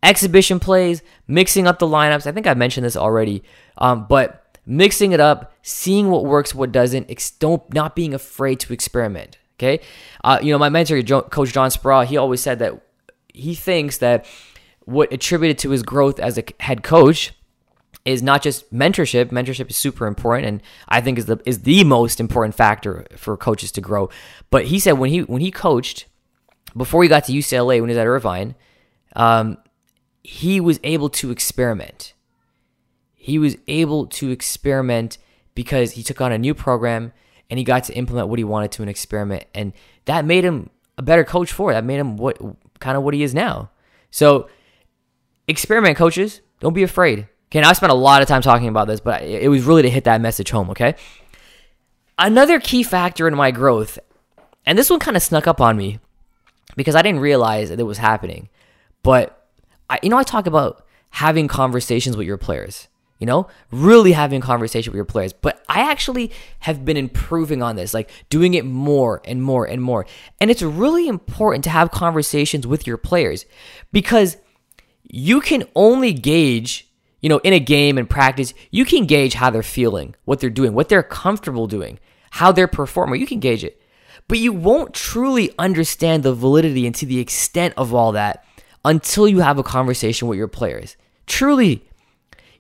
Exhibition 0.03 0.59
plays, 0.59 1.03
mixing 1.29 1.67
up 1.67 1.79
the 1.79 1.87
lineups. 1.87 2.27
I 2.27 2.33
think 2.33 2.47
I 2.47 2.55
mentioned 2.55 2.85
this 2.85 2.97
already, 2.97 3.45
um, 3.79 4.07
but 4.09 4.59
mixing 4.67 5.13
it 5.13 5.21
up, 5.21 5.53
seeing 5.63 6.11
what 6.11 6.25
works, 6.25 6.55
what 6.55 6.73
doesn't. 6.73 7.11
Ex- 7.11 7.31
don't 7.31 7.63
not 7.73 7.95
being 7.95 8.13
afraid 8.13 8.61
to 8.61 8.73
experiment. 8.73 9.39
Okay, 9.59 9.81
uh, 10.25 10.39
you 10.43 10.53
know 10.53 10.59
my 10.59 10.69
mentor, 10.69 11.01
Coach 11.03 11.53
John 11.53 11.71
Speraw, 11.71 12.05
he 12.05 12.17
always 12.17 12.41
said 12.41 12.59
that 12.59 12.83
he 13.33 13.55
thinks 13.55 13.99
that 13.99 14.27
what 14.85 15.13
attributed 15.13 15.59
to 15.59 15.71
his 15.71 15.83
growth 15.83 16.19
as 16.19 16.37
a 16.37 16.45
head 16.59 16.83
coach 16.83 17.33
is 18.05 18.23
not 18.23 18.43
just 18.43 18.73
mentorship. 18.73 19.27
Mentorship 19.27 19.71
is 19.71 19.77
super 19.77 20.07
important, 20.07 20.49
and 20.49 20.63
I 20.89 21.01
think 21.01 21.19
is 21.19 21.27
the 21.27 21.41
is 21.45 21.63
the 21.63 21.85
most 21.85 22.21
important 22.21 22.55
factor 22.55 23.07
for 23.17 23.37
coaches 23.37 23.71
to 23.73 23.81
grow. 23.81 24.11
But 24.51 24.67
he 24.67 24.79
said 24.79 24.93
when 24.93 25.11
he 25.11 25.21
when 25.21 25.41
he 25.41 25.51
coached 25.51 26.07
before 26.77 27.03
he 27.03 27.09
got 27.09 27.25
to 27.27 27.33
UCLA 27.33 27.81
when 27.81 27.89
he 27.89 27.95
was 27.95 27.99
at 27.99 28.07
Irvine, 28.07 28.55
um, 29.15 29.59
he 30.23 30.61
was 30.61 30.79
able 30.83 31.09
to 31.11 31.31
experiment. 31.31 32.13
He 33.15 33.39
was 33.39 33.57
able 33.69 34.07
to 34.07 34.31
experiment 34.31 35.19
because 35.55 35.93
he 35.93 36.03
took 36.03 36.21
on 36.21 36.33
a 36.33 36.39
new 36.39 36.55
program 36.55 37.13
and 37.51 37.59
he 37.59 37.65
got 37.65 37.85
to 37.85 37.95
implement 37.95 38.29
what 38.29 38.39
he 38.39 38.45
wanted 38.45 38.73
to 38.73 38.83
an 38.83 38.89
experiment, 38.89 39.45
and 39.55 39.75
that 40.07 40.25
made 40.25 40.43
him 40.43 40.71
a 40.97 41.03
better 41.03 41.23
coach 41.23 41.53
for 41.53 41.71
it. 41.71 41.75
That 41.75 41.85
made 41.85 41.99
him 41.99 42.17
what 42.17 42.39
kind 42.81 42.97
of 42.97 43.03
what 43.03 43.13
he 43.13 43.23
is 43.23 43.35
now. 43.35 43.71
So, 44.11 44.49
experiment, 45.47 45.97
coaches. 45.97 46.41
Don't 46.61 46.73
be 46.73 46.83
afraid. 46.83 47.29
Okay, 47.47 47.61
now 47.61 47.69
I 47.69 47.75
spent 47.75 47.93
a 47.93 47.97
lot 47.97 48.23
of 48.23 48.29
time 48.29 48.41
talking 48.41 48.69
about 48.69 48.87
this, 48.87 49.01
but 49.01 49.23
it 49.23 49.51
was 49.51 49.65
really 49.65 49.83
to 49.83 49.91
hit 49.91 50.05
that 50.05 50.23
message 50.23 50.51
home, 50.51 50.71
okay? 50.71 50.95
Another 52.19 52.59
key 52.59 52.83
factor 52.83 53.29
in 53.29 53.35
my 53.35 53.51
growth, 53.51 53.99
and 54.65 54.79
this 54.79 54.89
one 54.89 55.01
kind 55.01 55.17
of 55.17 55.23
snuck 55.23 55.47
up 55.47 55.61
on 55.61 55.77
me 55.77 55.99
because 56.77 56.95
I 56.95 57.03
didn't 57.03 57.21
realize 57.21 57.69
that 57.69 57.81
it 57.81 57.85
was 57.85 57.99
happening. 57.99 58.49
But 59.03 59.42
I, 59.93 59.99
you 60.03 60.09
know, 60.09 60.17
I 60.17 60.23
talk 60.23 60.47
about 60.47 60.87
having 61.11 61.49
conversations 61.49 62.17
with 62.17 62.27
your 62.27 62.39
players 62.39 62.89
you 63.23 63.27
know, 63.27 63.47
really 63.71 64.11
having 64.11 64.41
conversation 64.41 64.91
with 64.91 64.97
your 64.97 65.05
players. 65.05 65.33
But 65.33 65.63
I 65.69 65.89
actually 65.89 66.33
have 66.59 66.85
been 66.85 66.97
improving 66.97 67.63
on 67.63 67.77
this, 67.77 67.95
like 67.95 68.11
doing 68.31 68.55
it 68.55 68.65
more 68.65 69.23
and 69.25 69.41
more 69.41 69.65
and 69.65 69.81
more. 69.81 70.07
And 70.41 70.51
it's 70.51 70.61
really 70.61 71.07
important 71.07 71.63
to 71.63 71.71
have 71.71 71.93
conversations 71.93 72.67
with 72.67 72.85
your 72.85 72.97
players 72.97 73.47
because 73.93 74.39
you 75.05 75.41
can 75.41 75.63
only 75.77 76.13
gauge, 76.13 76.91
you 77.21 77.29
know, 77.29 77.39
in 77.45 77.53
a 77.53 77.61
game 77.61 77.97
and 77.97 78.11
practice, 78.11 78.55
you 78.73 78.85
can 78.85 79.07
gauge 79.07 79.35
how 79.35 79.51
they're 79.51 79.63
feeling, 79.63 80.17
what 80.25 80.41
they're 80.41 80.51
doing, 80.51 80.75
what 80.75 80.89
they're 80.89 81.05
comfortable 81.05 81.69
doing, 81.69 82.01
how 82.31 82.51
they're 82.51 82.67
performing. 82.67 83.21
You 83.21 83.27
can 83.29 83.39
gauge 83.39 83.63
it. 83.63 83.81
But 84.27 84.39
you 84.39 84.53
won't 84.53 84.95
truly 84.95 85.55
understand 85.61 86.25
the 86.25 86.35
validity 86.35 86.87
and 86.87 86.95
to 86.97 87.07
the 87.07 87.21
extent 87.21 87.75
of 87.77 87.95
all 87.95 88.11
that 88.11 88.45
until 88.85 89.29
you 89.29 89.41
have 89.41 89.59
a 89.59 89.63
conversation 89.63 90.29
with 90.29 90.39
your 90.39 90.49
players. 90.49 90.97
Truly, 91.27 91.89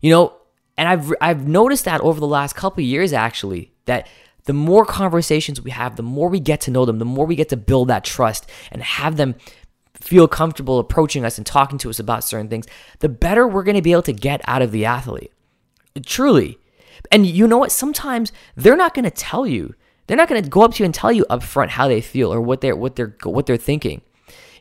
you 0.01 0.11
know, 0.11 0.35
and 0.77 0.89
I've 0.89 1.13
I've 1.21 1.47
noticed 1.47 1.85
that 1.85 2.01
over 2.01 2.21
the 2.21 2.27
last 2.27 2.55
couple 2.55 2.83
years 2.83 3.13
actually 3.13 3.73
that 3.87 4.07
the 4.45 4.53
more 4.53 4.85
conversations 4.85 5.61
we 5.61 5.71
have, 5.71 5.97
the 5.97 6.03
more 6.03 6.29
we 6.29 6.41
get 6.41 6.61
to 6.63 6.71
know 6.71 6.85
them, 6.85 6.99
the 6.99 7.05
more 7.05 7.27
we 7.27 7.37
get 7.37 7.49
to 7.51 7.57
build 7.57 7.89
that 7.89 8.05
trust 8.05 8.49
and 8.71 8.83
have 8.83 9.17
them 9.17 9.37
feel 9.95 10.27
comfortable 10.27 10.79
approaching 10.79 11.25
us 11.25 11.39
and 11.39 11.47
talking 11.47 11.79
to 11.79 11.91
us 11.91 12.01
about 12.01 12.25
certain 12.25 12.49
things, 12.49 12.67
the 12.99 13.09
better 13.09 13.47
we're 13.47 13.63
going 13.63 13.77
to 13.77 13.83
be 13.83 13.93
able 13.93 14.03
to 14.03 14.13
get 14.13 14.41
out 14.49 14.63
of 14.63 14.73
the 14.73 14.85
athlete. 14.85 15.33
Truly. 16.05 16.59
And 17.11 17.27
you 17.27 17.47
know 17.47 17.59
what? 17.59 17.73
Sometimes 17.73 18.33
they're 18.57 18.77
not 18.77 18.95
going 18.95 19.05
to 19.05 19.11
tell 19.11 19.47
you. 19.47 19.75
They're 20.07 20.17
not 20.17 20.29
going 20.29 20.43
to 20.43 20.49
go 20.49 20.63
up 20.63 20.75
to 20.75 20.83
you 20.83 20.85
and 20.85 20.95
tell 20.95 21.13
you 21.13 21.25
up 21.31 21.43
front 21.43 21.73
how 21.73 21.87
they 21.87 22.01
feel 22.01 22.33
or 22.33 22.41
what 22.41 22.61
they're 22.61 22.75
what 22.75 22.97
they're 22.97 23.17
what 23.23 23.47
they're 23.47 23.57
thinking. 23.57 24.03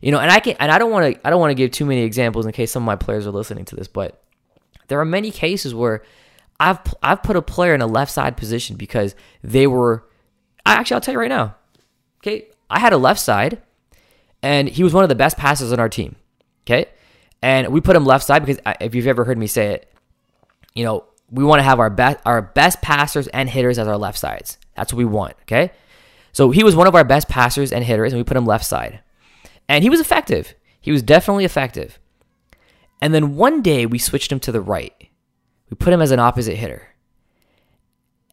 You 0.02 0.12
know, 0.12 0.20
and 0.20 0.32
I 0.32 0.40
can 0.40 0.56
and 0.60 0.72
I 0.72 0.80
don't 0.80 0.92
want 0.92 1.16
to 1.16 1.28
I 1.28 1.30
don't 1.30 1.40
want 1.40 1.52
to 1.52 1.56
give 1.56 1.72
too 1.72 1.86
many 1.86 2.02
examples 2.02 2.46
in 2.46 2.52
case 2.52 2.72
some 2.72 2.84
of 2.84 2.88
my 2.88 2.96
players 2.96 3.28
are 3.28 3.32
listening 3.32 3.66
to 3.66 3.76
this, 3.76 3.88
but 3.88 4.24
there 4.88 5.00
are 5.00 5.06
many 5.06 5.32
cases 5.32 5.74
where 5.76 6.04
I've 6.60 6.80
I've 7.02 7.24
put 7.24 7.36
a 7.36 7.42
player 7.42 7.74
in 7.74 7.82
a 7.82 7.88
left 7.88 8.12
side 8.12 8.36
position 8.36 8.76
because 8.76 9.16
they 9.44 9.68
were 9.68 10.04
actually 10.66 10.96
I'll 10.96 11.02
tell 11.02 11.14
you 11.14 11.20
right 11.20 11.30
now. 11.30 11.56
Okay, 12.20 12.48
I 12.70 12.80
had 12.80 12.94
a 12.94 12.98
left 12.98 13.20
side 13.20 13.62
and 14.42 14.68
he 14.68 14.84
was 14.84 14.94
one 14.94 15.04
of 15.04 15.10
the 15.10 15.16
best 15.16 15.38
passers 15.38 15.72
on 15.72 15.80
our 15.80 15.90
team. 15.90 16.16
Okay? 16.66 16.86
And 17.42 17.70
we 17.70 17.82
put 17.82 17.96
him 17.96 18.06
left 18.06 18.26
side 18.26 18.46
because 18.46 18.62
if 18.80 18.96
you've 18.96 19.08
ever 19.08 19.24
heard 19.24 19.38
me 19.38 19.48
say 19.48 19.74
it, 19.74 19.94
you 20.76 20.84
know, 20.84 21.06
we 21.30 21.44
want 21.44 21.60
to 21.60 21.64
have 21.64 21.80
our 21.80 21.90
best 21.90 22.20
our 22.26 22.42
best 22.42 22.82
passers 22.82 23.28
and 23.30 23.50
hitters 23.50 23.80
as 23.80 23.88
our 23.88 23.98
left 23.98 24.18
sides. 24.18 24.58
That's 24.76 24.94
what 24.94 24.98
we 24.98 25.06
want, 25.06 25.36
okay? 25.44 25.72
So 26.34 26.52
he 26.52 26.64
was 26.64 26.76
one 26.76 26.88
of 26.88 26.96
our 26.96 27.04
best 27.04 27.28
passers 27.28 27.72
and 27.72 27.84
hitters 27.84 28.14
and 28.14 28.20
we 28.20 28.24
put 28.24 28.38
him 28.38 28.46
left 28.46 28.66
side. 28.66 29.02
And 29.72 29.86
he 29.86 29.90
was 29.90 30.02
effective. 30.02 30.54
He 30.82 30.92
was 30.92 31.02
definitely 31.02 31.46
effective. 31.46 31.98
And 33.00 33.14
then 33.14 33.38
one 33.38 33.62
day 33.62 33.86
we 33.86 34.00
switched 34.00 34.30
him 34.30 34.42
to 34.42 34.52
the 34.52 34.60
right. 34.60 34.94
We 35.70 35.76
put 35.76 35.94
him 35.94 36.02
as 36.02 36.12
an 36.12 36.20
opposite 36.20 36.58
hitter. 36.58 36.90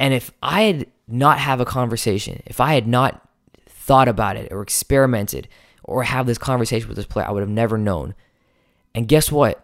And 0.01 0.13
if 0.13 0.33
I 0.43 0.63
had 0.63 0.87
not 1.07 1.39
have 1.39 1.61
a 1.61 1.65
conversation, 1.65 2.43
if 2.45 2.61
I 2.61 2.75
had 2.75 2.89
not 2.89 3.29
thought 3.69 4.09
about 4.09 4.37
it 4.37 4.51
or 4.51 4.63
experimented 4.63 5.47
or 5.85 6.03
have 6.03 6.27
this 6.27 6.39
conversation 6.39 6.89
with 6.89 6.97
this 6.97 7.07
player, 7.07 7.29
I 7.29 7.31
would 7.31 7.43
have 7.43 7.49
never 7.49 7.79
known. 7.79 8.17
And 8.93 9.07
guess 9.07 9.31
what? 9.31 9.63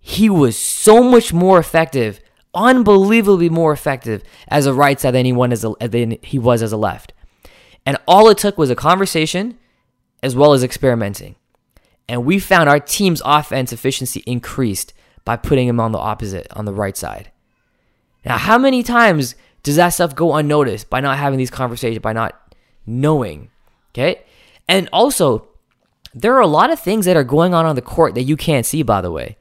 He 0.00 0.28
was 0.28 0.58
so 0.58 1.04
much 1.04 1.32
more 1.32 1.60
effective, 1.60 2.18
unbelievably 2.52 3.48
more 3.48 3.72
effective 3.72 4.24
as 4.48 4.66
a 4.66 4.74
right 4.74 4.98
side 4.98 5.12
than 5.12 5.24
he, 5.24 5.32
as 5.52 5.64
a, 5.64 5.88
than 5.88 6.18
he 6.22 6.40
was 6.40 6.62
as 6.62 6.72
a 6.72 6.76
left. 6.76 7.12
And 7.86 7.96
all 8.08 8.28
it 8.28 8.38
took 8.38 8.58
was 8.58 8.70
a 8.70 8.74
conversation 8.74 9.56
as 10.26 10.34
well 10.34 10.52
as 10.52 10.64
experimenting. 10.64 11.36
And 12.08 12.26
we 12.26 12.40
found 12.40 12.68
our 12.68 12.80
team's 12.80 13.22
offense 13.24 13.72
efficiency 13.72 14.24
increased 14.26 14.92
by 15.24 15.36
putting 15.36 15.68
him 15.68 15.78
on 15.78 15.92
the 15.92 15.98
opposite, 15.98 16.48
on 16.52 16.64
the 16.64 16.74
right 16.74 16.96
side. 16.96 17.30
Now, 18.24 18.36
how 18.36 18.58
many 18.58 18.82
times 18.82 19.36
does 19.62 19.76
that 19.76 19.90
stuff 19.90 20.16
go 20.16 20.34
unnoticed 20.34 20.90
by 20.90 21.00
not 21.00 21.18
having 21.18 21.38
these 21.38 21.50
conversations, 21.50 22.02
by 22.02 22.12
not 22.12 22.54
knowing? 22.86 23.50
Okay. 23.94 24.24
And 24.68 24.88
also, 24.92 25.48
there 26.12 26.34
are 26.34 26.40
a 26.40 26.46
lot 26.48 26.70
of 26.70 26.80
things 26.80 27.06
that 27.06 27.16
are 27.16 27.24
going 27.24 27.54
on 27.54 27.64
on 27.64 27.76
the 27.76 27.82
court 27.82 28.16
that 28.16 28.24
you 28.24 28.36
can't 28.36 28.66
see, 28.66 28.82
by 28.82 29.00
the 29.00 29.12
way. 29.12 29.36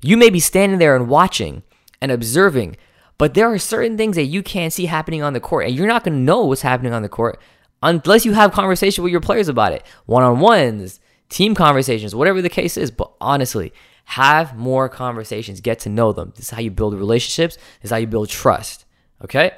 You 0.00 0.16
may 0.16 0.30
be 0.30 0.40
standing 0.40 0.78
there 0.78 0.96
and 0.96 1.06
watching 1.06 1.64
and 2.00 2.10
observing, 2.10 2.78
but 3.18 3.34
there 3.34 3.52
are 3.52 3.58
certain 3.58 3.98
things 3.98 4.16
that 4.16 4.24
you 4.24 4.42
can't 4.42 4.72
see 4.72 4.86
happening 4.86 5.22
on 5.22 5.34
the 5.34 5.40
court, 5.40 5.66
and 5.66 5.74
you're 5.74 5.86
not 5.86 6.02
going 6.02 6.14
to 6.14 6.24
know 6.24 6.46
what's 6.46 6.62
happening 6.62 6.94
on 6.94 7.02
the 7.02 7.10
court 7.10 7.38
unless 7.82 8.24
you 8.24 8.32
have 8.32 8.52
conversation 8.52 9.04
with 9.04 9.10
your 9.10 9.20
players 9.20 9.48
about 9.48 9.72
it, 9.72 9.84
one 10.06 10.22
on 10.22 10.40
ones, 10.40 11.00
team 11.28 11.54
conversations, 11.54 12.14
whatever 12.14 12.42
the 12.42 12.48
case 12.48 12.76
is. 12.76 12.90
But 12.90 13.12
honestly, 13.20 13.72
have 14.04 14.56
more 14.56 14.88
conversations, 14.88 15.60
get 15.60 15.78
to 15.80 15.88
know 15.88 16.12
them. 16.12 16.32
This 16.36 16.46
is 16.46 16.50
how 16.50 16.60
you 16.60 16.70
build 16.70 16.94
relationships. 16.94 17.56
This 17.56 17.84
is 17.84 17.90
how 17.90 17.96
you 17.96 18.06
build 18.06 18.28
trust. 18.28 18.84
Okay. 19.22 19.52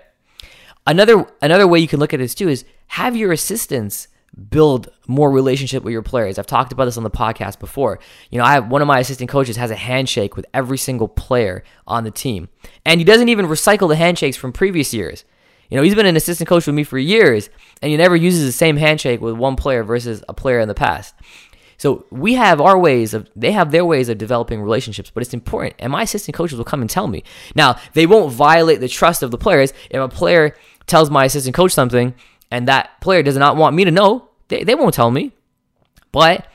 Another 0.87 1.26
another 1.40 1.66
way 1.66 1.78
you 1.78 1.88
can 1.88 2.00
look 2.00 2.12
at 2.12 2.18
this 2.18 2.35
too 2.35 2.48
is 2.48 2.64
have 2.88 3.16
your 3.16 3.32
assistants 3.32 4.08
build 4.50 4.88
more 5.06 5.30
relationship 5.30 5.82
with 5.85 5.92
your 5.92 6.02
players. 6.02 6.38
I've 6.38 6.46
talked 6.46 6.72
about 6.72 6.87
this 6.87 6.96
on 6.96 7.02
the 7.02 7.11
podcast 7.11 7.58
before. 7.58 7.98
You 8.30 8.38
know, 8.38 8.44
I 8.44 8.54
have 8.54 8.70
one 8.70 8.80
of 8.80 8.88
my 8.88 8.98
assistant 8.98 9.30
coaches 9.30 9.56
has 9.56 9.70
a 9.70 9.76
handshake 9.76 10.37
with 10.37 10.46
every 10.54 10.78
single 10.78 11.08
player 11.08 11.62
on 11.87 12.04
the 12.04 12.11
team. 12.11 12.48
And 12.85 12.98
he 12.98 13.04
doesn't 13.04 13.28
even 13.28 13.46
recycle 13.46 13.88
the 13.88 13.96
handshakes 13.96 14.37
from 14.37 14.52
previous 14.52 14.94
years. 14.94 15.24
You 15.72 15.78
know, 15.78 15.85
he's 15.85 15.94
been 15.94 16.04
an 16.04 16.16
assistant 16.16 16.50
coach 16.50 16.66
with 16.66 16.76
me 16.76 16.85
for 16.85 16.98
years 16.98 17.48
and 17.80 17.90
he 17.90 17.96
never 17.96 18.14
uses 18.14 18.44
the 18.44 18.52
same 18.52 18.76
handshake 18.76 19.22
with 19.22 19.37
one 19.37 19.56
player 19.56 19.82
versus 19.82 20.22
a 20.28 20.35
player 20.35 20.61
in 20.61 20.68
the 20.68 20.74
past. 20.74 21.14
So 21.78 22.04
we 22.11 22.35
have 22.35 22.61
our 22.61 22.78
ways 22.78 23.14
of, 23.14 23.26
they 23.35 23.52
have 23.52 23.70
their 23.70 23.87
ways 23.87 24.11
of 24.11 24.18
developing 24.18 24.61
relationships, 24.61 25.11
but 25.11 25.22
it's 25.22 25.32
important. 25.32 25.76
And 25.78 25.90
my 25.90 26.02
assistant 26.02 26.37
coaches 26.37 26.58
will 26.58 26.66
come 26.66 26.82
and 26.82 26.90
tell 26.90 27.08
me. 27.08 27.24
Now, 27.54 27.78
they 27.94 28.04
won't 28.04 28.35
violate 28.35 28.80
the 28.80 28.88
trust 28.88 29.22
of 29.22 29.30
the 29.30 29.38
players. 29.38 29.72
If 29.88 29.98
a 29.98 30.08
player 30.08 30.54
tells 30.87 31.08
my 31.08 31.24
assistant 31.24 31.56
coach 31.56 31.72
something 31.72 32.12
and 32.50 32.68
that 32.68 33.00
player 33.00 33.22
does 33.22 33.38
not 33.38 33.56
want 33.56 33.74
me 33.74 33.87
to 33.87 33.90
know, 33.90 34.28
they, 34.48 34.64
they 34.64 34.74
won't 34.74 34.92
tell 34.92 35.11
me. 35.11 35.32
But 36.12 36.48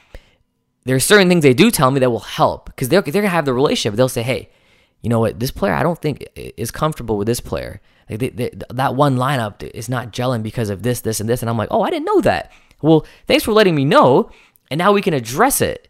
there 0.84 0.96
are 0.96 1.00
certain 1.00 1.28
things 1.28 1.42
they 1.42 1.56
do 1.56 1.72
tell 1.72 1.90
me 1.90 2.02
that 2.02 2.12
will 2.12 2.20
help 2.20 2.68
because 2.68 2.90
they're, 2.90 3.02
they're 3.02 3.14
going 3.14 3.24
to 3.24 3.30
have 3.30 3.46
the 3.46 3.54
relationship. 3.56 3.98
They'll 3.98 4.10
say, 4.10 4.22
hey, 4.22 4.52
you 5.08 5.10
know 5.10 5.22
what, 5.22 5.40
this 5.40 5.52
player 5.52 5.72
I 5.72 5.84
don't 5.84 6.02
think 6.02 6.28
is 6.36 6.70
comfortable 6.70 7.18
with 7.18 7.28
this 7.28 7.40
player. 7.40 7.80
Like 8.10 8.20
they, 8.20 8.28
they, 8.28 8.52
that 8.72 8.94
one 8.94 9.16
lineup 9.16 9.64
is 9.64 9.88
not 9.88 10.12
gelling 10.12 10.44
because 10.44 10.70
of 10.70 10.84
this, 10.84 11.00
this, 11.00 11.22
and 11.22 11.30
this. 11.30 11.42
And 11.42 11.50
I'm 11.50 11.58
like, 11.58 11.70
oh, 11.72 11.82
I 11.82 11.90
didn't 11.90 12.08
know 12.08 12.20
that. 12.20 12.52
Well, 12.82 13.06
thanks 13.26 13.46
for 13.46 13.54
letting 13.54 13.74
me 13.74 13.86
know 13.86 14.30
and 14.70 14.78
now 14.78 14.92
we 14.92 15.02
can 15.02 15.14
address 15.14 15.62
it. 15.62 15.88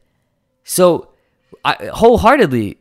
So, 0.63 1.09
I, 1.65 1.89
wholeheartedly, 1.91 2.77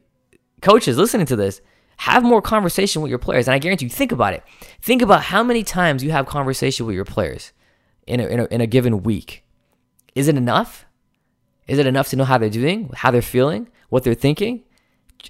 coaches 0.60 0.98
listening 0.98 1.24
to 1.24 1.36
this, 1.36 1.62
have 1.96 2.22
more 2.22 2.42
conversation 2.42 3.00
with 3.00 3.08
your 3.08 3.18
players. 3.18 3.48
And 3.48 3.54
I 3.54 3.58
guarantee 3.58 3.86
you, 3.86 3.90
think 3.90 4.12
about 4.12 4.34
it. 4.34 4.44
Think 4.82 5.00
about 5.00 5.22
how 5.22 5.42
many 5.42 5.62
times 5.62 6.04
you 6.04 6.10
have 6.10 6.26
conversation 6.26 6.84
with 6.84 6.94
your 6.94 7.06
players 7.06 7.54
in 8.06 8.20
a, 8.20 8.26
in 8.26 8.40
a, 8.40 8.44
in 8.50 8.60
a 8.60 8.66
given 8.66 9.02
week. 9.04 9.42
Is 10.14 10.28
it 10.28 10.36
enough? 10.36 10.84
Is 11.66 11.78
it 11.78 11.86
enough 11.86 12.08
to 12.08 12.16
know 12.16 12.24
how 12.24 12.36
they're 12.36 12.50
doing, 12.50 12.90
how 12.94 13.10
they're 13.10 13.22
feeling, 13.22 13.68
what 13.88 14.04
they're 14.04 14.12
thinking? 14.12 14.64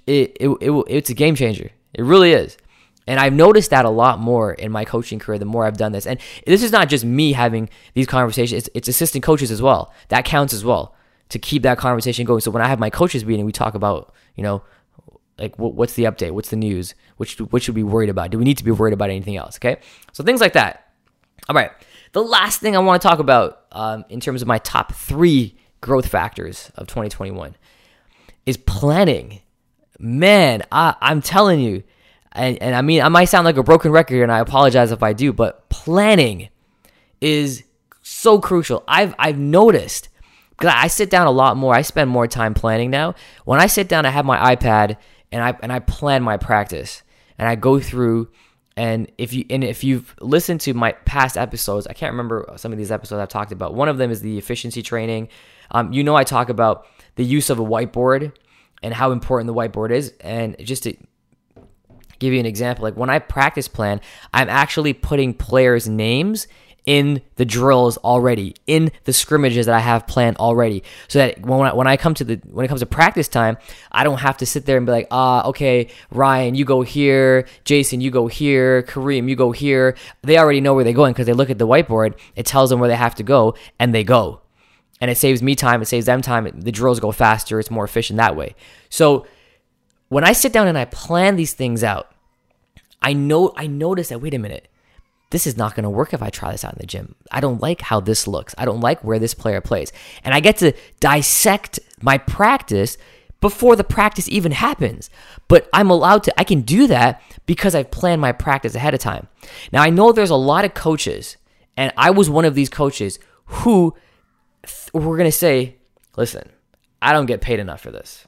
It, 0.05 0.37
it, 0.39 0.49
it, 0.61 0.83
it's 0.87 1.09
a 1.09 1.13
game 1.13 1.35
changer. 1.35 1.71
It 1.93 2.03
really 2.03 2.31
is. 2.31 2.57
And 3.07 3.19
I've 3.19 3.33
noticed 3.33 3.69
that 3.69 3.85
a 3.85 3.89
lot 3.89 4.19
more 4.19 4.53
in 4.53 4.71
my 4.71 4.83
coaching 4.83 5.17
career 5.17 5.39
the 5.39 5.45
more 5.45 5.65
I've 5.65 5.77
done 5.77 5.93
this. 5.93 6.05
And 6.05 6.19
this 6.45 6.61
is 6.61 6.71
not 6.71 6.89
just 6.89 7.05
me 7.05 7.31
having 7.33 7.69
these 7.93 8.05
conversations, 8.05 8.65
it's, 8.65 8.69
it's 8.73 8.87
assistant 8.89 9.23
coaches 9.23 9.49
as 9.49 9.61
well. 9.61 9.93
That 10.09 10.25
counts 10.25 10.53
as 10.53 10.65
well 10.65 10.93
to 11.29 11.39
keep 11.39 11.63
that 11.63 11.77
conversation 11.77 12.25
going. 12.25 12.41
So 12.41 12.51
when 12.51 12.61
I 12.61 12.67
have 12.67 12.79
my 12.79 12.89
coaches 12.89 13.25
meeting, 13.25 13.45
we 13.45 13.53
talk 13.53 13.75
about, 13.75 14.13
you 14.35 14.43
know, 14.43 14.61
like 15.37 15.55
what's 15.57 15.93
the 15.93 16.03
update? 16.03 16.31
What's 16.31 16.49
the 16.49 16.55
news? 16.55 16.95
Which 17.17 17.39
what 17.39 17.61
should 17.61 17.75
we 17.75 17.83
be 17.83 17.89
worried 17.89 18.09
about? 18.09 18.31
Do 18.31 18.37
we 18.37 18.43
need 18.43 18.57
to 18.57 18.63
be 18.63 18.71
worried 18.71 18.93
about 18.93 19.09
anything 19.09 19.37
else? 19.37 19.57
Okay, 19.57 19.77
so 20.11 20.23
things 20.23 20.41
like 20.41 20.53
that. 20.53 20.91
All 21.47 21.55
right. 21.55 21.71
The 22.13 22.23
last 22.23 22.59
thing 22.59 22.75
I 22.75 22.79
want 22.79 23.01
to 23.01 23.07
talk 23.07 23.19
about 23.19 23.65
um, 23.71 24.03
in 24.09 24.19
terms 24.19 24.41
of 24.41 24.47
my 24.47 24.57
top 24.59 24.93
three 24.93 25.55
growth 25.81 26.07
factors 26.07 26.71
of 26.75 26.87
2021 26.87 27.55
is 28.45 28.57
planning. 28.57 29.41
Man, 29.99 30.63
I, 30.71 30.95
I'm 31.01 31.21
telling 31.21 31.59
you, 31.59 31.83
and, 32.31 32.61
and 32.61 32.75
I 32.75 32.81
mean, 32.81 33.01
I 33.01 33.09
might 33.09 33.25
sound 33.25 33.45
like 33.45 33.57
a 33.57 33.63
broken 33.63 33.91
record, 33.91 34.21
and 34.21 34.31
I 34.31 34.39
apologize 34.39 34.91
if 34.91 35.01
I 35.01 35.13
do, 35.13 35.33
but 35.33 35.69
planning 35.69 36.49
is 37.19 37.63
so 38.01 38.39
crucial. 38.39 38.83
I've 38.87 39.13
I've 39.19 39.37
noticed 39.37 40.09
because 40.51 40.73
I 40.75 40.87
sit 40.87 41.09
down 41.09 41.27
a 41.27 41.31
lot 41.31 41.57
more. 41.57 41.75
I 41.75 41.81
spend 41.81 42.09
more 42.09 42.27
time 42.27 42.53
planning 42.53 42.89
now. 42.89 43.15
When 43.45 43.59
I 43.59 43.67
sit 43.67 43.87
down, 43.87 44.05
I 44.05 44.09
have 44.09 44.25
my 44.25 44.55
iPad 44.55 44.97
and 45.31 45.43
I 45.43 45.57
and 45.61 45.71
I 45.71 45.79
plan 45.79 46.23
my 46.23 46.37
practice 46.37 47.03
and 47.37 47.47
I 47.47 47.55
go 47.55 47.79
through. 47.79 48.29
And 48.75 49.11
if 49.17 49.33
you 49.33 49.45
and 49.49 49.63
if 49.63 49.83
you've 49.83 50.15
listened 50.21 50.61
to 50.61 50.73
my 50.73 50.93
past 50.93 51.37
episodes, 51.37 51.87
I 51.87 51.93
can't 51.93 52.13
remember 52.13 52.53
some 52.57 52.71
of 52.71 52.77
these 52.77 52.91
episodes 52.91 53.19
I've 53.19 53.29
talked 53.29 53.51
about. 53.51 53.73
One 53.73 53.89
of 53.89 53.97
them 53.97 54.11
is 54.11 54.21
the 54.21 54.37
efficiency 54.37 54.81
training. 54.81 55.29
Um, 55.71 55.91
you 55.91 56.03
know, 56.03 56.15
I 56.15 56.23
talk 56.23 56.49
about 56.49 56.85
the 57.15 57.25
use 57.25 57.49
of 57.49 57.59
a 57.59 57.63
whiteboard 57.63 58.31
and 58.83 58.93
how 58.93 59.11
important 59.11 59.47
the 59.47 59.53
whiteboard 59.53 59.91
is. 59.91 60.13
And 60.21 60.55
just 60.59 60.83
to 60.83 60.95
give 62.19 62.33
you 62.33 62.39
an 62.39 62.45
example, 62.45 62.83
like 62.83 62.95
when 62.95 63.09
I 63.09 63.19
practice 63.19 63.67
plan, 63.67 64.01
I'm 64.33 64.49
actually 64.49 64.93
putting 64.93 65.33
players' 65.33 65.87
names 65.87 66.47
in 66.87 67.21
the 67.35 67.43
drills 67.43 67.97
already, 67.97 68.55
in 68.65 68.89
the 69.03 69.11
scrimmages 69.11 69.65
that 69.65 69.75
I 69.75 69.79
have 69.79 70.07
planned 70.07 70.37
already, 70.37 70.83
so 71.09 71.19
that 71.19 71.41
when 71.41 71.67
I, 71.67 71.73
when 71.73 71.85
I 71.85 71.97
come 71.97 72.13
to 72.13 72.23
the 72.23 72.41
when 72.45 72.63
it 72.63 72.69
comes 72.69 72.79
to 72.79 72.85
practice 72.85 73.27
time, 73.27 73.57
I 73.91 74.05
don't 74.05 74.19
have 74.19 74.37
to 74.37 74.45
sit 74.45 74.65
there 74.65 74.77
and 74.77 74.85
be 74.85 74.93
like, 74.93 75.07
ah, 75.11 75.45
okay, 75.47 75.89
Ryan, 76.11 76.55
you 76.55 76.63
go 76.63 76.83
here, 76.83 77.45
Jason, 77.65 77.99
you 77.99 78.09
go 78.09 78.27
here, 78.27 78.83
Kareem, 78.83 79.27
you 79.27 79.35
go 79.35 79.51
here. 79.51 79.97
They 80.21 80.37
already 80.37 80.61
know 80.61 80.73
where 80.75 80.85
they're 80.85 80.93
going 80.93 81.11
because 81.11 81.25
they 81.25 81.33
look 81.33 81.49
at 81.49 81.57
the 81.57 81.67
whiteboard. 81.67 82.17
It 82.37 82.45
tells 82.45 82.69
them 82.69 82.79
where 82.79 82.89
they 82.89 82.95
have 82.95 83.15
to 83.15 83.23
go, 83.23 83.55
and 83.79 83.93
they 83.93 84.05
go, 84.05 84.41
and 84.99 85.11
it 85.11 85.17
saves 85.17 85.41
me 85.41 85.55
time. 85.55 85.81
It 85.81 85.85
saves 85.85 86.05
them 86.05 86.21
time. 86.21 86.49
The 86.59 86.71
drills 86.71 86.99
go 86.99 87.11
faster. 87.11 87.59
It's 87.59 87.71
more 87.71 87.85
efficient 87.85 88.17
that 88.17 88.35
way. 88.35 88.55
So 88.89 89.25
when 90.09 90.23
I 90.23 90.33
sit 90.33 90.53
down 90.53 90.67
and 90.67 90.77
I 90.77 90.85
plan 90.85 91.35
these 91.35 91.53
things 91.53 91.83
out, 91.83 92.11
I 93.01 93.13
know 93.13 93.53
I 93.55 93.67
notice 93.67 94.09
that 94.09 94.21
wait 94.21 94.33
a 94.33 94.39
minute, 94.39 94.67
this 95.29 95.45
is 95.45 95.57
not 95.57 95.75
going 95.75 95.83
to 95.83 95.89
work 95.89 96.13
if 96.13 96.21
I 96.21 96.29
try 96.29 96.51
this 96.51 96.63
out 96.63 96.73
in 96.73 96.79
the 96.79 96.87
gym. 96.87 97.15
I 97.31 97.41
don't 97.41 97.61
like 97.61 97.81
how 97.81 97.99
this 97.99 98.27
looks. 98.27 98.55
I 98.57 98.65
don't 98.65 98.79
like 98.79 99.03
where 99.03 99.19
this 99.19 99.33
player 99.33 99.61
plays. 99.61 99.91
And 100.23 100.33
I 100.33 100.39
get 100.39 100.57
to 100.57 100.73
dissect 100.99 101.79
my 102.01 102.17
practice 102.17 102.97
before 103.41 103.75
the 103.75 103.83
practice 103.83 104.27
even 104.29 104.51
happens. 104.51 105.09
But 105.47 105.69
I'm 105.73 105.89
allowed 105.89 106.23
to 106.23 106.39
I 106.39 106.43
can 106.43 106.61
do 106.61 106.87
that 106.87 107.21
because 107.45 107.75
I've 107.75 107.91
planned 107.91 108.21
my 108.21 108.31
practice 108.31 108.73
ahead 108.73 108.93
of 108.93 108.99
time. 108.99 109.27
Now 109.71 109.83
I 109.83 109.89
know 109.89 110.11
there's 110.11 110.29
a 110.29 110.35
lot 110.35 110.65
of 110.65 110.73
coaches 110.73 111.37
and 111.75 111.91
I 111.97 112.09
was 112.09 112.29
one 112.29 112.45
of 112.45 112.55
these 112.55 112.69
coaches 112.69 113.19
who 113.45 113.95
were 114.93 115.17
going 115.17 115.29
to 115.29 115.37
say, 115.37 115.75
"Listen, 116.15 116.51
I 117.01 117.13
don't 117.13 117.25
get 117.25 117.41
paid 117.41 117.59
enough 117.59 117.81
for 117.81 117.91
this. 117.91 118.27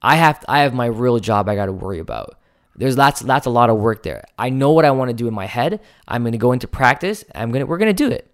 I 0.00 0.16
have 0.16 0.44
I 0.48 0.60
have 0.60 0.74
my 0.74 0.86
real 0.86 1.18
job 1.18 1.48
I 1.48 1.54
got 1.54 1.66
to 1.66 1.72
worry 1.72 1.98
about. 1.98 2.38
There's 2.76 2.96
that's 2.96 3.20
that's 3.20 3.46
a 3.46 3.50
lot 3.50 3.70
of 3.70 3.78
work 3.78 4.02
there. 4.02 4.24
I 4.38 4.50
know 4.50 4.72
what 4.72 4.84
I 4.84 4.90
want 4.90 5.10
to 5.10 5.14
do 5.14 5.28
in 5.28 5.34
my 5.34 5.46
head. 5.46 5.80
I'm 6.08 6.22
going 6.22 6.32
to 6.32 6.38
go 6.38 6.52
into 6.52 6.66
practice. 6.66 7.24
I'm 7.34 7.50
going 7.50 7.60
to 7.60 7.66
we're 7.66 7.78
going 7.78 7.94
to 7.94 8.04
do 8.04 8.10
it. 8.10 8.28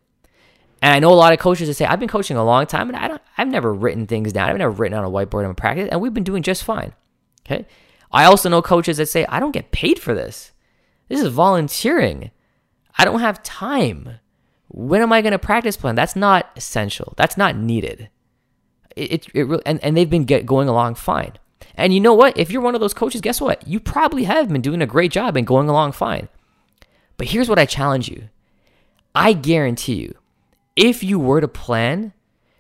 And 0.81 0.95
I 0.95 1.01
know 1.01 1.13
a 1.13 1.15
lot 1.15 1.33
of 1.33 1.41
coaches 1.41 1.69
that 1.69 1.75
say 1.75 1.85
I've 1.85 2.01
been 2.01 2.09
coaching 2.09 2.37
a 2.37 2.45
long 2.45 2.67
time 2.67 2.89
and 2.89 2.97
I 2.97 3.09
don't 3.09 3.23
I've 3.37 3.49
never 3.49 3.73
written 3.73 4.07
things 4.07 4.33
down. 4.33 4.49
I've 4.49 4.59
never 4.59 4.73
written 4.73 4.97
on 4.97 5.05
a 5.05 5.11
whiteboard 5.11 5.49
in 5.49 5.55
practice 5.55 5.89
and 5.91 6.01
we've 6.01 6.15
been 6.15 6.25
doing 6.25 6.43
just 6.43 6.65
fine. 6.65 6.95
Okay? 7.47 7.67
I 8.11 8.25
also 8.25 8.49
know 8.49 8.63
coaches 8.63 8.97
that 8.97 9.07
say 9.07 9.27
I 9.29 9.41
don't 9.41 9.53
get 9.53 9.71
paid 9.71 9.99
for 9.99 10.15
this. 10.15 10.53
This 11.09 11.21
is 11.21 11.29
volunteering. 11.29 12.31
I 12.97 13.05
don't 13.05 13.21
have 13.21 13.43
time. 13.43 14.21
When 14.69 15.03
am 15.03 15.13
I 15.13 15.23
going 15.23 15.33
to 15.33 15.39
practice 15.39 15.77
plan? 15.77 15.95
That's 15.95 16.17
not 16.17 16.51
essential. 16.57 17.15
That's 17.17 17.37
not 17.37 17.57
needed. 17.57 18.11
It, 18.97 19.27
it, 19.29 19.35
it 19.35 19.63
and, 19.65 19.83
and 19.83 19.97
they've 19.97 20.11
been 20.11 20.25
get, 20.25 20.47
going 20.47 20.69
along 20.69 20.97
fine. 20.97 21.33
And 21.75 21.95
you 21.95 22.01
know 22.01 22.15
what? 22.15 22.37
If 22.37 22.51
you're 22.51 22.63
one 22.63 22.75
of 22.75 22.81
those 22.81 22.95
coaches, 22.95 23.21
guess 23.21 23.41
what? 23.41 23.67
You 23.67 23.81
probably 23.81 24.25
have 24.25 24.49
been 24.49 24.61
doing 24.61 24.83
a 24.83 24.87
great 24.87 25.13
job 25.13 25.37
and 25.37 25.47
going 25.47 25.69
along 25.69 25.93
fine. 25.93 26.29
But 27.17 27.29
here's 27.29 27.49
what 27.49 27.59
I 27.59 27.67
challenge 27.67 28.09
you 28.09 28.29
I 29.15 29.33
guarantee 29.33 29.95
you, 29.95 30.15
if 30.77 31.03
you 31.03 31.19
were 31.19 31.41
to 31.41 31.49
plan 31.49 32.13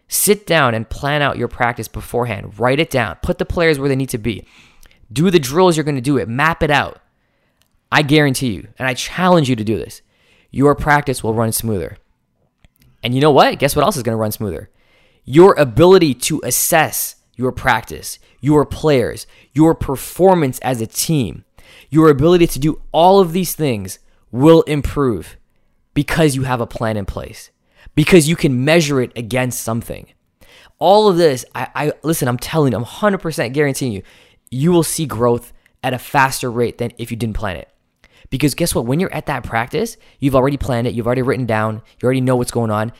Sit 0.08 0.46
down 0.46 0.74
and 0.74 0.88
plan 0.88 1.20
out 1.20 1.36
your 1.36 1.48
practice 1.48 1.86
beforehand. 1.86 2.58
Write 2.58 2.80
it 2.80 2.88
down. 2.88 3.16
Put 3.22 3.36
the 3.36 3.44
players 3.44 3.78
where 3.78 3.90
they 3.90 3.96
need 3.96 4.08
to 4.08 4.18
be. 4.18 4.46
Do 5.12 5.30
the 5.30 5.38
drills 5.38 5.76
you're 5.76 5.84
going 5.84 5.94
to 5.94 6.00
do 6.00 6.16
it. 6.16 6.28
Map 6.28 6.62
it 6.62 6.70
out. 6.70 7.00
I 7.92 8.02
guarantee 8.02 8.52
you, 8.52 8.68
and 8.78 8.88
I 8.88 8.94
challenge 8.94 9.48
you 9.48 9.56
to 9.56 9.64
do 9.64 9.78
this. 9.78 10.02
Your 10.50 10.74
practice 10.74 11.22
will 11.22 11.34
run 11.34 11.52
smoother. 11.52 11.98
And 13.02 13.14
you 13.14 13.20
know 13.20 13.30
what? 13.30 13.58
Guess 13.58 13.76
what 13.76 13.84
else 13.84 13.96
is 13.96 14.02
going 14.02 14.14
to 14.16 14.20
run 14.20 14.32
smoother? 14.32 14.70
Your 15.24 15.54
ability 15.54 16.14
to 16.14 16.40
assess 16.44 17.16
your 17.36 17.52
practice, 17.52 18.18
your 18.40 18.66
players, 18.66 19.26
your 19.52 19.74
performance 19.74 20.58
as 20.60 20.80
a 20.80 20.86
team, 20.86 21.44
your 21.90 22.10
ability 22.10 22.46
to 22.48 22.58
do 22.58 22.80
all 22.92 23.20
of 23.20 23.32
these 23.32 23.54
things 23.54 23.98
will 24.30 24.62
improve 24.62 25.36
because 25.94 26.36
you 26.36 26.42
have 26.42 26.60
a 26.60 26.66
plan 26.66 26.96
in 26.96 27.06
place, 27.06 27.50
because 27.94 28.28
you 28.28 28.36
can 28.36 28.64
measure 28.64 29.00
it 29.00 29.12
against 29.16 29.62
something. 29.62 30.08
All 30.78 31.08
of 31.08 31.16
this, 31.16 31.44
I, 31.54 31.68
I 31.74 31.92
listen, 32.02 32.28
I'm 32.28 32.38
telling 32.38 32.72
you, 32.72 32.78
I'm 32.78 32.84
100% 32.84 33.52
guaranteeing 33.52 33.92
you, 33.92 34.02
you 34.50 34.72
will 34.72 34.82
see 34.82 35.06
growth 35.06 35.52
at 35.82 35.94
a 35.94 35.98
faster 35.98 36.50
rate 36.50 36.78
than 36.78 36.92
if 36.98 37.10
you 37.10 37.16
didn't 37.16 37.36
plan 37.36 37.56
it. 37.56 37.68
Because 38.30 38.54
guess 38.54 38.74
what? 38.74 38.86
When 38.86 39.00
you're 39.00 39.12
at 39.12 39.26
that 39.26 39.44
practice, 39.44 39.96
you've 40.18 40.36
already 40.36 40.56
planned 40.56 40.86
it, 40.86 40.94
you've 40.94 41.06
already 41.06 41.22
written 41.22 41.46
down, 41.46 41.82
you 42.00 42.06
already 42.06 42.20
know 42.20 42.36
what's 42.36 42.50
going 42.50 42.70
on. 42.70 42.92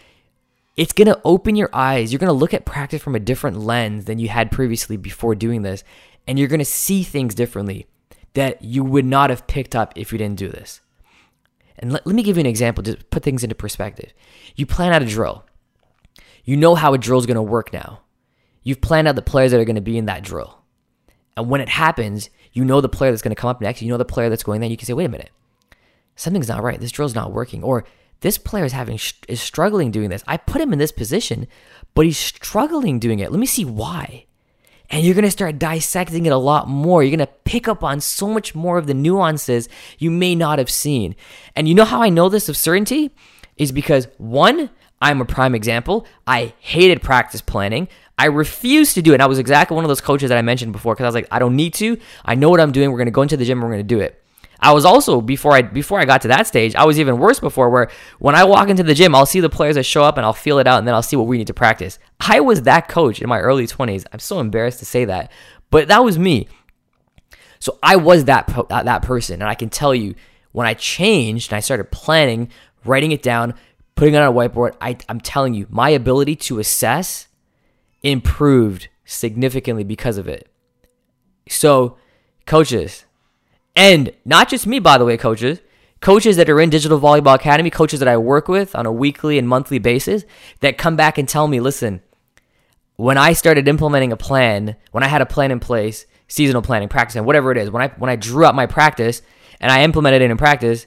It's 0.77 0.93
going 0.93 1.09
to 1.09 1.21
open 1.25 1.57
your 1.57 1.71
eyes. 1.73 2.13
You're 2.13 2.21
going 2.21 2.29
to 2.29 2.33
look 2.33 2.55
at 2.55 2.65
practice 2.65 3.03
from 3.03 3.17
a 3.17 3.21
different 3.21 3.59
lens 3.59 4.05
than 4.05 4.19
you 4.19 4.29
had 4.29 4.53
previously 4.53 4.97
before 4.97 5.35
doing 5.35 5.63
this. 5.63 5.83
And 6.27 6.39
you're 6.39 6.49
going 6.49 6.61
to 6.61 6.65
see 6.65 7.03
things 7.03 7.35
differently 7.35 7.87
that 8.35 8.63
you 8.63 8.85
would 8.85 9.05
not 9.05 9.31
have 9.31 9.47
picked 9.49 9.75
up 9.75 9.93
if 9.97 10.13
you 10.13 10.19
didn't 10.19 10.39
do 10.39 10.49
this. 10.49 10.81
And 11.79 11.93
let, 11.93 12.07
let 12.07 12.15
me 12.15 12.23
give 12.23 12.37
you 12.37 12.43
an 12.43 12.47
example 12.47 12.85
to 12.85 12.97
put 13.11 13.23
things 13.23 13.43
into 13.43 13.55
perspective. 13.55 14.13
You 14.55 14.67
plan 14.67 14.93
out 14.93 15.03
a 15.03 15.07
drill, 15.07 15.45
you 16.45 16.57
know 16.57 16.75
how 16.75 16.95
a 16.95 16.99
drill 16.99 17.19
is 17.19 17.27
going 17.27 17.35
to 17.35 17.43
work 17.43 17.73
now. 17.73 18.01
You've 18.63 18.81
planned 18.81 19.09
out 19.09 19.17
the 19.17 19.23
players 19.23 19.51
that 19.51 19.61
are 19.61 19.65
going 19.65 19.77
to 19.77 19.83
be 19.83 19.99
in 19.99 20.07
that 20.07 20.23
drill. 20.23 20.63
And 21.37 21.49
when 21.49 21.61
it 21.61 21.69
happens, 21.69 22.31
you 22.59 22.65
know 22.65 22.81
the 22.81 22.89
player 22.89 23.13
that's 23.13 23.23
going 23.23 23.35
to 23.35 23.41
come 23.41 23.51
up 23.51 23.61
next, 23.61 23.83
you 23.83 23.89
know 23.89 23.97
the 23.97 24.05
player 24.05 24.29
that's 24.29 24.43
going 24.43 24.61
there. 24.61 24.69
You 24.69 24.77
can 24.77 24.85
say, 24.85 24.93
wait 24.93 25.05
a 25.05 25.09
minute, 25.09 25.31
something's 26.17 26.49
not 26.49 26.65
right. 26.65 26.81
This 26.81 26.91
drill's 26.91 27.15
not 27.15 27.33
working. 27.33 27.63
Or 27.63 27.85
this 28.21 28.37
player 28.37 28.65
is 28.65 28.73
having 28.73 28.99
is 29.29 29.41
struggling 29.41 29.93
doing 29.93 30.11
this. 30.11 30.25
I 30.27 30.39
put 30.39 30.61
him 30.61 30.73
in 30.73 30.81
this 30.81 30.91
position, 30.91 31.47
but 31.95 32.05
he's 32.05 32.19
struggling 32.19 32.99
doing 32.99 33.21
it. 33.21 33.31
Let 33.31 33.39
me 33.39 33.47
see 33.47 33.65
why. 33.65 34.27
And 34.91 35.05
you're 35.05 35.15
going 35.15 35.25
to 35.25 35.31
start 35.31 35.61
dissecting 35.61 36.27
it 36.27 36.33
a 36.33 36.37
lot 36.37 36.67
more. 36.67 37.05
You're 37.05 37.17
going 37.17 37.27
to 37.29 37.33
pick 37.45 37.69
up 37.69 37.85
on 37.85 38.01
so 38.01 38.27
much 38.27 38.57
more 38.57 38.77
of 38.77 38.89
the 38.89 38.95
nuances 38.95 39.69
you 39.99 40.11
may 40.11 40.35
not 40.35 40.59
have 40.59 40.71
seen. 40.71 41.15
And 41.55 41.69
you 41.69 41.75
know 41.75 41.85
how 41.85 42.03
I 42.03 42.09
know 42.09 42.29
this 42.29 42.49
of 42.49 42.57
certainty? 42.57 43.13
Is 43.57 43.71
because 43.71 44.09
one, 44.17 44.71
I'm 45.01 45.21
a 45.21 45.25
prime 45.25 45.55
example. 45.55 46.07
I 46.27 46.55
hated 46.59 47.03
practice 47.03 47.41
planning. 47.41 47.87
I 48.19 48.27
refused 48.27 48.95
to 48.95 49.03
do 49.03 49.13
it. 49.13 49.17
And 49.17 49.23
I 49.23 49.27
was 49.27 49.39
exactly 49.39 49.75
one 49.75 49.85
of 49.85 49.89
those 49.89 50.01
coaches 50.01 50.29
that 50.31 50.39
I 50.39 50.43
mentioned 50.43 50.73
before 50.73 50.95
because 50.95 51.05
I 51.05 51.09
was 51.09 51.15
like, 51.15 51.29
I 51.31 51.39
don't 51.39 51.57
need 51.57 51.75
to. 51.75 51.99
I 52.25 52.35
know 52.35 52.51
what 52.51 52.61
I'm 52.61 52.73
doing. 52.73 52.91
We're 52.91 52.99
going 52.99 53.07
to 53.07 53.13
go 53.13 53.23
into 53.23 53.37
the 53.37 53.45
gym 53.45 53.59
and 53.59 53.65
we're 53.65 53.75
going 53.75 53.87
to 53.87 53.95
do 53.95 54.01
it. 54.01 54.23
I 54.61 54.73
was 54.73 54.85
also 54.85 55.21
before 55.21 55.53
I 55.53 55.63
before 55.63 56.01
I 56.01 56.05
got 56.05 56.23
to 56.23 56.29
that 56.29 56.49
stage, 56.49 56.75
I 56.75 56.85
was 56.85 56.99
even 56.99 57.19
worse 57.19 57.39
before 57.39 57.71
where 57.71 57.91
when 58.19 58.35
I 58.35 58.43
walk 58.43 58.69
into 58.69 58.83
the 58.83 58.95
gym, 58.95 59.15
I'll 59.15 59.25
see 59.25 59.39
the 59.39 59.49
players 59.49 59.77
that 59.77 59.85
show 59.85 60.03
up 60.03 60.17
and 60.17 60.27
I'll 60.27 60.33
feel 60.33 60.59
it 60.59 60.67
out 60.67 60.79
and 60.79 60.89
then 60.89 60.97
I'll 60.97 61.03
see 61.03 61.15
what 61.15 61.29
we 61.29 61.39
need 61.39 61.47
to 61.47 61.55
practice. 61.55 62.01
I 62.19 62.41
was 62.41 62.63
that 62.63 62.89
coach 62.89 63.23
in 63.23 63.29
my 63.29 63.39
early 63.39 63.69
20s. 63.69 64.05
I'm 64.13 64.19
so 64.19 64.41
embarrassed 64.41 64.81
to 64.81 64.85
say 64.85 65.05
that, 65.05 65.31
but 65.71 65.87
that 65.87 66.03
was 66.03 66.19
me. 66.19 66.49
So 67.61 67.79
I 67.85 67.97
was 67.97 68.25
that 68.25 68.49
that 68.69 69.03
person 69.03 69.41
and 69.41 69.49
I 69.49 69.55
can 69.55 69.69
tell 69.69 69.95
you 69.95 70.17
when 70.51 70.67
I 70.67 70.75
changed 70.75 71.53
and 71.53 71.57
I 71.57 71.61
started 71.61 71.93
planning, 71.93 72.51
writing 72.85 73.13
it 73.13 73.23
down, 73.23 73.55
putting 73.95 74.15
it 74.15 74.19
on 74.19 74.29
a 74.29 74.33
whiteboard, 74.33 74.75
I, 74.81 74.97
I'm 75.09 75.21
telling 75.21 75.55
you, 75.55 75.69
my 75.71 75.91
ability 75.91 76.35
to 76.37 76.59
assess 76.59 77.28
improved 78.03 78.89
significantly 79.05 79.85
because 79.85 80.19
of 80.19 80.29
it. 80.29 80.49
So, 81.49 81.97
coaches, 82.47 83.05
and 83.75 84.13
not 84.25 84.49
just 84.49 84.67
me, 84.67 84.79
by 84.79 84.99
the 84.99 85.05
way, 85.05 85.17
coaches, 85.17 85.61
coaches 86.01 86.37
that 86.37 86.51
are 86.51 86.61
in 86.61 86.71
Digital 86.71 87.01
Volleyball 87.01 87.35
Academy, 87.35 87.71
coaches 87.71 88.01
that 88.01 88.09
I 88.09 88.17
work 88.17 88.49
with 88.49 88.75
on 88.75 88.87
a 88.87 88.93
weekly 88.93 89.39
and 89.39 89.49
monthly 89.49 89.79
basis 89.79 90.25
that 90.61 90.79
come 90.79 90.97
back 90.97 91.19
and 91.19 91.29
tell 91.29 91.49
me, 91.49 91.61
listen, 91.61 92.03
when 92.97 93.17
I 93.17 93.33
started 93.33 93.69
implementing 93.69 94.13
a 94.13 94.17
plan, 94.17 94.77
when 94.91 95.05
I 95.05 95.09
had 95.09 95.23
a 95.23 95.27
plan 95.27 95.51
in 95.51 95.61
place, 95.61 96.07
seasonal 96.27 96.63
planning, 96.63 96.89
practicing, 96.89 97.25
whatever 97.25 97.53
it 97.53 97.59
is, 97.59 97.71
when 97.71 97.83
I 97.83 97.89
when 97.97 98.11
I 98.11 98.17
drew 98.17 98.45
up 98.45 98.55
my 98.55 98.67
practice 98.67 99.23
and 99.61 99.71
I 99.71 99.83
implemented 99.85 100.23
it 100.23 100.31
in 100.31 100.37
practice, 100.37 100.87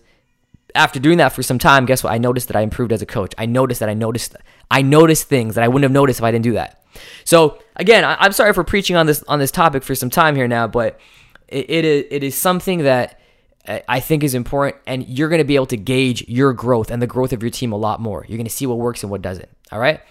after 0.75 0.99
doing 0.99 1.17
that 1.17 1.29
for 1.29 1.43
some 1.43 1.59
time, 1.59 1.85
guess 1.85 2.03
what? 2.03 2.13
I 2.13 2.17
noticed 2.17 2.47
that 2.47 2.55
I 2.55 2.61
improved 2.61 2.91
as 2.91 3.01
a 3.01 3.05
coach. 3.05 3.33
I 3.37 3.45
noticed 3.45 3.79
that 3.79 3.89
I 3.89 3.93
noticed 3.93 4.35
I 4.69 4.81
noticed 4.81 5.27
things 5.27 5.55
that 5.55 5.63
I 5.63 5.67
wouldn't 5.67 5.83
have 5.83 5.91
noticed 5.91 6.19
if 6.19 6.23
I 6.23 6.31
didn't 6.31 6.43
do 6.43 6.53
that. 6.53 6.83
So 7.23 7.59
again, 7.75 8.03
I, 8.03 8.25
am 8.25 8.31
sorry 8.31 8.53
for 8.53 8.63
preaching 8.63 8.95
on 8.95 9.05
this 9.05 9.23
on 9.27 9.39
this 9.39 9.51
topic 9.51 9.83
for 9.83 9.95
some 9.95 10.09
time 10.09 10.35
here 10.35 10.47
now, 10.47 10.67
but 10.67 10.99
it, 11.47 11.69
it 11.69 11.85
is 11.85 12.05
it 12.09 12.23
is 12.23 12.35
something 12.35 12.79
that 12.79 13.19
I 13.67 13.99
think 13.99 14.23
is 14.23 14.33
important, 14.33 14.81
and 14.87 15.07
you're 15.07 15.29
going 15.29 15.39
to 15.39 15.45
be 15.45 15.55
able 15.55 15.67
to 15.67 15.77
gauge 15.77 16.27
your 16.27 16.51
growth 16.51 16.89
and 16.89 17.01
the 17.01 17.07
growth 17.07 17.31
of 17.31 17.43
your 17.43 17.51
team 17.51 17.71
a 17.71 17.77
lot 17.77 17.99
more. 17.99 18.25
You're 18.27 18.37
going 18.37 18.47
to 18.47 18.51
see 18.51 18.65
what 18.65 18.79
works 18.79 19.03
and 19.03 19.11
what 19.11 19.21
doesn't. 19.21 19.49
All 19.71 19.79
right. 19.79 20.01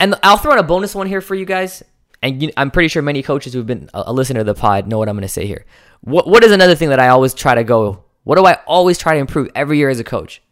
And 0.00 0.14
I'll 0.22 0.38
throw 0.38 0.52
in 0.52 0.58
a 0.58 0.62
bonus 0.62 0.94
one 0.94 1.06
here 1.06 1.20
for 1.20 1.34
you 1.34 1.44
guys. 1.44 1.82
And 2.22 2.52
I'm 2.56 2.70
pretty 2.70 2.88
sure 2.88 3.02
many 3.02 3.22
coaches 3.22 3.52
who've 3.52 3.66
been 3.66 3.90
a 3.92 4.12
listener 4.12 4.40
to 4.40 4.44
the 4.44 4.54
pod 4.54 4.86
know 4.86 4.98
what 4.98 5.08
I'm 5.08 5.16
going 5.16 5.22
to 5.22 5.28
say 5.28 5.46
here. 5.46 5.66
What 6.00 6.26
What 6.26 6.42
is 6.42 6.52
another 6.52 6.74
thing 6.74 6.88
that 6.88 7.00
I 7.00 7.08
always 7.08 7.34
try 7.34 7.54
to 7.54 7.64
go? 7.64 8.04
What 8.24 8.36
do 8.36 8.44
I 8.44 8.58
always 8.66 8.98
try 8.98 9.14
to 9.14 9.20
improve 9.20 9.50
every 9.54 9.78
year 9.78 9.88
as 9.88 10.00
a 10.00 10.04
coach? 10.04 10.42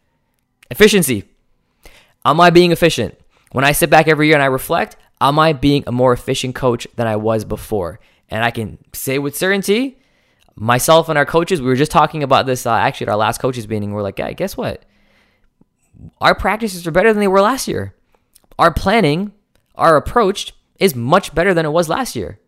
Efficiency. 0.69 1.25
Am 2.25 2.39
I 2.39 2.49
being 2.49 2.71
efficient? 2.71 3.17
When 3.51 3.65
I 3.65 3.71
sit 3.71 3.89
back 3.89 4.07
every 4.07 4.27
year 4.27 4.35
and 4.35 4.43
I 4.43 4.47
reflect, 4.47 4.97
am 5.19 5.39
I 5.39 5.53
being 5.53 5.83
a 5.87 5.91
more 5.91 6.13
efficient 6.13 6.55
coach 6.55 6.87
than 6.95 7.07
I 7.07 7.15
was 7.15 7.45
before? 7.45 7.99
And 8.29 8.43
I 8.43 8.51
can 8.51 8.77
say 8.93 9.19
with 9.19 9.35
certainty, 9.35 9.97
myself 10.55 11.09
and 11.09 11.17
our 11.17 11.25
coaches, 11.25 11.61
we 11.61 11.67
were 11.67 11.75
just 11.75 11.91
talking 11.91 12.23
about 12.23 12.45
this 12.45 12.65
uh, 12.65 12.73
actually 12.73 13.07
at 13.07 13.11
our 13.11 13.17
last 13.17 13.39
coaches 13.39 13.67
meeting. 13.67 13.91
We're 13.91 14.01
like, 14.01 14.19
yeah, 14.19 14.31
guess 14.33 14.55
what? 14.55 14.85
Our 16.19 16.35
practices 16.35 16.87
are 16.87 16.91
better 16.91 17.13
than 17.13 17.19
they 17.19 17.27
were 17.27 17.41
last 17.41 17.67
year. 17.67 17.93
Our 18.57 18.73
planning, 18.73 19.33
our 19.75 19.97
approach 19.97 20.53
is 20.79 20.95
much 20.95 21.33
better 21.35 21.53
than 21.53 21.65
it 21.65 21.71
was 21.71 21.89
last 21.89 22.15
year. 22.15 22.39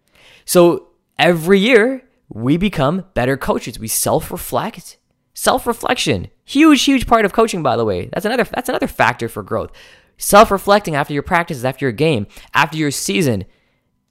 So 0.46 0.90
every 1.20 1.60
year, 1.60 2.04
we 2.30 2.58
become 2.58 3.06
better 3.14 3.38
coaches. 3.38 3.78
We 3.78 3.88
self 3.88 4.32
reflect. 4.32 4.98
Self 5.34 5.66
reflection, 5.66 6.28
huge, 6.44 6.84
huge 6.84 7.08
part 7.08 7.26
of 7.26 7.34
coaching, 7.34 7.64
by 7.64 7.76
the 7.76 7.86
way. 7.86 8.10
That's 8.14 8.26
another, 8.26 8.44
that's 8.44 8.70
another 8.70 8.88
factor 8.88 9.28
for 9.28 9.44
growth. 9.44 9.72
Self 10.18 10.52
reflecting 10.52 10.96
after 10.96 11.14
your 11.14 11.24
practices, 11.24 11.66
after 11.66 11.86
your 11.86 11.92
game, 11.92 12.28
after 12.54 12.78
your 12.78 12.92
season 12.92 13.46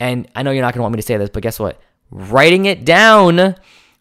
and 0.02 0.28
I 0.34 0.42
know 0.42 0.50
you're 0.50 0.62
not 0.62 0.74
going 0.74 0.80
to 0.80 0.82
want 0.82 0.94
me 0.94 1.00
to 1.00 1.06
say 1.06 1.16
this, 1.16 1.30
but 1.30 1.44
guess 1.44 1.60
what? 1.60 1.80
Writing 2.10 2.66
it 2.66 2.84
down, 2.84 3.54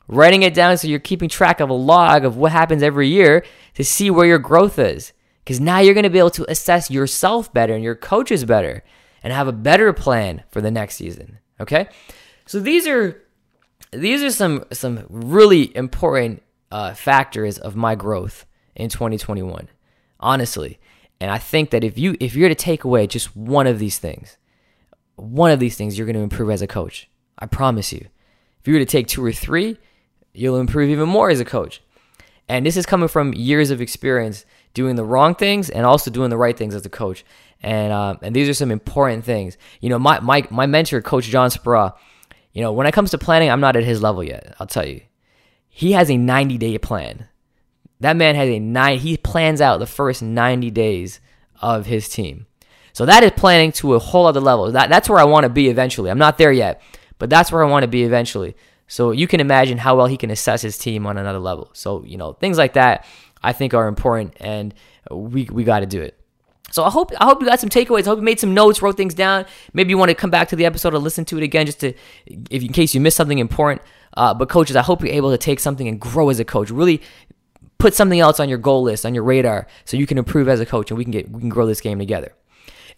writing 0.07 0.41
it 0.41 0.55
down 0.55 0.75
so 0.75 0.87
you're 0.87 0.97
keeping 0.97 1.29
track 1.29 1.59
of 1.59 1.69
a 1.69 1.73
log 1.73 2.25
of 2.25 2.35
what 2.37 2.51
happens 2.51 2.81
every 2.81 3.07
year 3.07 3.45
to 3.75 3.83
see 3.83 4.09
where 4.09 4.25
your 4.25 4.39
growth 4.39 4.79
is. 4.79 5.13
Because 5.43 5.59
now 5.59 5.77
you're 5.77 5.93
going 5.93 6.03
to 6.03 6.09
be 6.09 6.17
able 6.17 6.31
to 6.31 6.49
assess 6.49 6.89
yourself 6.89 7.53
better 7.53 7.75
and 7.75 7.83
your 7.83 7.93
coaches 7.93 8.45
better 8.45 8.83
and 9.21 9.31
have 9.31 9.47
a 9.47 9.51
better 9.51 9.93
plan 9.93 10.41
for 10.49 10.59
the 10.59 10.71
next 10.71 10.95
season. 10.95 11.37
Okay? 11.59 11.87
So 12.47 12.59
these 12.59 12.87
are 12.87 13.21
these 13.91 14.23
are 14.23 14.31
some 14.31 14.65
some 14.71 15.05
really 15.07 15.75
important 15.77 16.41
uh, 16.71 16.93
factors 16.93 17.57
of 17.57 17.75
my 17.75 17.95
growth 17.95 18.45
in 18.75 18.89
2021 18.89 19.67
honestly 20.19 20.79
and 21.19 21.29
i 21.31 21.37
think 21.37 21.69
that 21.69 21.83
if 21.83 21.97
you 21.97 22.15
if 22.19 22.35
you're 22.35 22.49
to 22.49 22.55
take 22.55 22.83
away 22.83 23.05
just 23.05 23.35
one 23.35 23.67
of 23.67 23.79
these 23.79 23.99
things 23.99 24.37
one 25.21 25.51
of 25.51 25.59
these 25.59 25.75
things 25.75 25.97
you're 25.97 26.07
going 26.07 26.15
to 26.15 26.21
improve 26.21 26.49
as 26.49 26.61
a 26.61 26.67
coach. 26.67 27.09
I 27.37 27.45
promise 27.45 27.93
you. 27.93 28.07
If 28.59 28.67
you 28.67 28.73
were 28.73 28.79
to 28.79 28.85
take 28.85 29.07
two 29.07 29.23
or 29.23 29.31
three, 29.31 29.77
you'll 30.33 30.59
improve 30.59 30.89
even 30.89 31.09
more 31.09 31.29
as 31.29 31.39
a 31.39 31.45
coach. 31.45 31.81
And 32.47 32.65
this 32.65 32.77
is 32.77 32.85
coming 32.85 33.07
from 33.07 33.33
years 33.33 33.71
of 33.71 33.81
experience 33.81 34.45
doing 34.73 34.95
the 34.95 35.03
wrong 35.03 35.35
things 35.35 35.69
and 35.69 35.85
also 35.85 36.11
doing 36.11 36.29
the 36.29 36.37
right 36.37 36.57
things 36.57 36.75
as 36.75 36.85
a 36.85 36.89
coach. 36.89 37.23
And 37.61 37.93
uh, 37.93 38.15
and 38.21 38.35
these 38.35 38.49
are 38.49 38.53
some 38.53 38.71
important 38.71 39.23
things. 39.23 39.57
You 39.79 39.89
know, 39.89 39.99
my 39.99 40.19
my 40.19 40.47
my 40.49 40.65
mentor, 40.65 41.01
Coach 41.01 41.25
John 41.25 41.49
Speraw. 41.49 41.93
You 42.53 42.61
know, 42.61 42.73
when 42.73 42.87
it 42.87 42.91
comes 42.91 43.11
to 43.11 43.17
planning, 43.17 43.49
I'm 43.49 43.61
not 43.61 43.75
at 43.75 43.83
his 43.83 44.01
level 44.01 44.23
yet. 44.23 44.55
I'll 44.59 44.67
tell 44.67 44.85
you, 44.85 45.01
he 45.73 45.93
has 45.93 46.11
a 46.11 46.17
90 46.17 46.57
day 46.57 46.77
plan. 46.77 47.27
That 48.01 48.17
man 48.17 48.35
has 48.35 48.49
a 48.49 48.59
nine. 48.59 48.99
He 48.99 49.17
plans 49.17 49.61
out 49.61 49.79
the 49.79 49.87
first 49.87 50.21
90 50.21 50.69
days 50.69 51.19
of 51.61 51.85
his 51.85 52.09
team. 52.09 52.45
So 52.93 53.05
that 53.05 53.23
is 53.23 53.31
planning 53.31 53.71
to 53.73 53.93
a 53.95 53.99
whole 53.99 54.27
other 54.27 54.41
level. 54.41 54.69
That, 54.71 54.89
that's 54.89 55.07
where 55.07 55.19
I 55.19 55.23
want 55.23 55.45
to 55.45 55.49
be 55.49 55.69
eventually. 55.69 56.11
I'm 56.11 56.17
not 56.17 56.37
there 56.37 56.51
yet, 56.51 56.81
but 57.19 57.29
that's 57.29 57.51
where 57.51 57.63
I 57.63 57.69
want 57.69 57.83
to 57.83 57.87
be 57.87 58.03
eventually. 58.03 58.55
So 58.87 59.11
you 59.11 59.27
can 59.27 59.39
imagine 59.39 59.77
how 59.77 59.95
well 59.95 60.07
he 60.07 60.17
can 60.17 60.29
assess 60.29 60.61
his 60.61 60.77
team 60.77 61.07
on 61.07 61.17
another 61.17 61.39
level. 61.39 61.69
So, 61.73 62.03
you 62.03 62.17
know, 62.17 62.33
things 62.33 62.57
like 62.57 62.73
that 62.73 63.05
I 63.41 63.53
think 63.53 63.73
are 63.73 63.87
important 63.87 64.35
and 64.41 64.73
we, 65.09 65.47
we 65.49 65.63
got 65.63 65.79
to 65.79 65.85
do 65.85 66.01
it. 66.01 66.19
So 66.71 66.83
I 66.83 66.89
hope 66.89 67.11
I 67.19 67.25
hope 67.25 67.41
you 67.41 67.47
got 67.47 67.59
some 67.59 67.69
takeaways. 67.69 68.03
I 68.03 68.05
hope 68.05 68.19
you 68.19 68.23
made 68.23 68.39
some 68.39 68.53
notes, 68.53 68.81
wrote 68.81 68.97
things 68.97 69.13
down. 69.13 69.45
Maybe 69.73 69.89
you 69.89 69.97
want 69.97 70.09
to 70.09 70.15
come 70.15 70.29
back 70.29 70.49
to 70.49 70.55
the 70.55 70.65
episode 70.65 70.93
or 70.93 70.99
listen 70.99 71.25
to 71.25 71.37
it 71.37 71.43
again, 71.43 71.65
just 71.65 71.79
to, 71.81 71.93
if 72.25 72.63
in 72.63 72.71
case 72.71 72.93
you 72.95 73.01
missed 73.01 73.17
something 73.17 73.39
important. 73.39 73.81
Uh, 74.15 74.33
but 74.33 74.49
coaches, 74.49 74.75
I 74.75 74.81
hope 74.81 75.01
you're 75.01 75.13
able 75.13 75.31
to 75.31 75.37
take 75.37 75.59
something 75.59 75.87
and 75.87 75.99
grow 75.99 76.29
as 76.29 76.39
a 76.39 76.45
coach. 76.45 76.69
Really 76.69 77.01
put 77.77 77.93
something 77.93 78.19
else 78.19 78.39
on 78.39 78.49
your 78.49 78.57
goal 78.57 78.83
list, 78.83 79.05
on 79.05 79.13
your 79.13 79.23
radar, 79.23 79.67
so 79.85 79.97
you 79.97 80.05
can 80.05 80.17
improve 80.17 80.47
as 80.47 80.59
a 80.59 80.65
coach, 80.65 80.91
and 80.91 80.97
we 80.97 81.03
can 81.03 81.11
get 81.11 81.29
we 81.29 81.39
can 81.39 81.49
grow 81.49 81.65
this 81.65 81.81
game 81.81 81.99
together. 81.99 82.33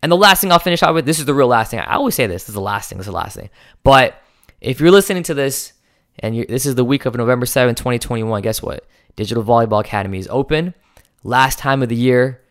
And 0.01 0.11
the 0.11 0.17
last 0.17 0.41
thing 0.41 0.51
I'll 0.51 0.59
finish 0.59 0.83
out 0.83 0.93
with 0.93 1.05
this 1.05 1.19
is 1.19 1.25
the 1.25 1.33
real 1.33 1.47
last 1.47 1.71
thing. 1.71 1.79
I 1.79 1.93
always 1.93 2.13
say 2.13 2.27
this, 2.27 2.43
this 2.43 2.49
is 2.49 2.55
the 2.55 2.61
last 2.61 2.89
thing, 2.89 2.97
this 2.97 3.07
is 3.07 3.11
the 3.11 3.17
last 3.17 3.37
thing. 3.37 3.49
But 3.83 4.21
if 4.59 4.79
you're 4.79 4.91
listening 4.91 5.23
to 5.23 5.33
this 5.33 5.73
and 6.19 6.45
this 6.47 6.65
is 6.65 6.75
the 6.75 6.83
week 6.83 7.05
of 7.05 7.15
November 7.15 7.45
7, 7.45 7.73
2021, 7.73 8.41
guess 8.41 8.61
what? 8.61 8.85
Digital 9.15 9.43
Volleyball 9.43 9.79
Academy 9.79 10.19
is 10.19 10.27
open. 10.29 10.73
Last 11.23 11.57
time 11.57 11.81
of 11.81 11.87
the 11.89 11.95
year. 11.95 12.42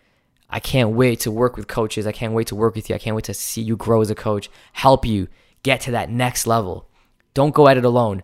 I 0.53 0.61
can't 0.61 0.91
wait 0.91 1.21
to 1.21 1.31
work 1.31 1.57
with 1.57 1.67
coaches. 1.67 2.07
I 2.07 2.13
can't 2.13 2.35
wait 2.35 2.49
to 2.49 2.55
work 2.55 2.75
with 2.75 2.91
you. 2.91 2.95
I 2.95 2.99
can't 2.99 3.17
wait 3.17 3.25
to 3.25 3.35
see 3.35 3.63
you 3.63 3.75
grow 3.75 4.03
as 4.03 4.11
a 4.11 4.15
coach, 4.15 4.51
help 4.75 5.07
you 5.07 5.29
get 5.63 5.81
to 5.83 5.93
that 5.93 6.11
next 6.11 6.47
level. 6.47 6.89
Don't 7.33 7.55
go 7.55 7.69
at 7.69 7.79
it 7.79 7.85
alone. 7.85 8.23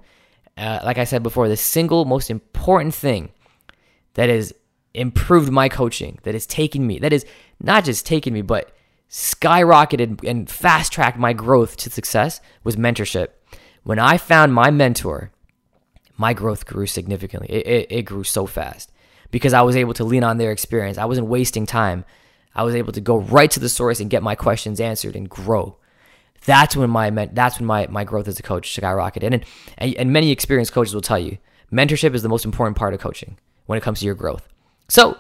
Uh, 0.57 0.81
like 0.85 0.99
I 0.99 1.05
said 1.05 1.23
before, 1.23 1.49
the 1.49 1.57
single 1.57 2.05
most 2.05 2.31
important 2.31 2.95
thing 2.95 3.31
that 4.15 4.29
has 4.29 4.53
improved 4.93 5.51
my 5.51 5.69
coaching, 5.71 6.19
that 6.25 6.35
has 6.35 6.47
taken 6.47 6.87
me, 6.87 6.99
that 6.99 7.13
is 7.13 7.25
not 7.61 7.85
just 7.85 8.05
taken 8.05 8.35
me, 8.35 8.43
but 8.43 8.73
skyrocketed 9.09 10.23
and 10.29 10.51
fast 10.51 10.93
tracked 10.93 11.19
my 11.19 11.33
growth 11.33 11.77
to 11.79 11.91
success 11.91 12.41
was 12.63 12.77
mentorship. 12.77 13.29
When 13.85 13.99
I 13.99 14.19
found 14.19 14.53
my 14.53 14.71
mentor, 14.71 15.31
my 16.19 16.35
growth 16.35 16.67
grew 16.67 16.87
significantly. 16.87 17.49
It, 17.49 17.67
it, 17.67 17.87
it, 17.91 18.03
grew 18.03 18.25
so 18.25 18.45
fast 18.45 18.93
because 19.31 19.53
I 19.53 19.63
was 19.63 19.77
able 19.77 19.95
to 19.95 20.05
lean 20.05 20.25
on 20.25 20.39
their 20.39 20.53
experience. 20.53 20.99
I 20.99 21.05
wasn't 21.05 21.29
wasting 21.29 21.67
time. 21.67 22.05
I 22.55 22.63
was 22.63 22.75
able 22.75 22.93
to 22.93 23.01
go 23.01 23.19
right 23.19 23.51
to 23.51 23.61
the 23.61 23.69
source 23.69 24.01
and 24.01 24.11
get 24.11 24.23
my 24.23 24.35
questions 24.35 24.81
answered 24.81 25.15
and 25.15 25.29
grow. 25.29 25.77
That's 26.45 26.77
when 26.77 26.91
my 26.91 27.11
that's 27.11 27.59
when 27.59 27.67
my, 27.67 27.87
my 27.89 28.05
growth 28.05 28.29
as 28.29 28.39
a 28.39 28.43
coach 28.43 28.75
skyrocketed. 28.75 29.35
And, 29.35 29.45
and 29.77 29.95
and 29.95 30.13
many 30.13 30.31
experienced 30.31 30.73
coaches 30.73 30.95
will 30.95 31.03
tell 31.03 31.19
you, 31.19 31.39
mentorship 31.73 32.15
is 32.15 32.23
the 32.23 32.29
most 32.29 32.45
important 32.45 32.77
part 32.77 32.95
of 32.95 33.01
coaching 33.01 33.39
when 33.67 33.77
it 33.77 33.83
comes 33.83 34.01
to 34.01 34.07
your 34.07 34.15
growth. 34.15 34.49
So 34.89 35.19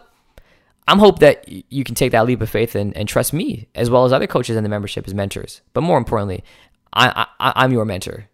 I'm 0.87 0.99
hope 0.99 1.18
that 1.18 1.47
you 1.71 1.85
can 1.85 1.94
take 1.94 2.12
that 2.12 2.25
leap 2.25 2.40
of 2.40 2.49
faith 2.49 2.75
and, 2.75 2.97
and 2.97 3.07
trust 3.07 3.35
me 3.35 3.68
as 3.75 3.90
well 3.90 4.07
as 4.07 4.12
other 4.12 4.27
coaches 4.27 4.57
in 4.57 4.62
the 4.62 4.71
membership 4.71 5.07
as 5.07 5.12
mentors. 5.12 5.61
But 5.75 5.83
more 5.83 5.99
importantly, 5.99 6.42
I, 6.94 7.27
I, 7.38 7.53
I'm 7.57 7.73
your 7.73 7.85
mentor, 7.85 8.29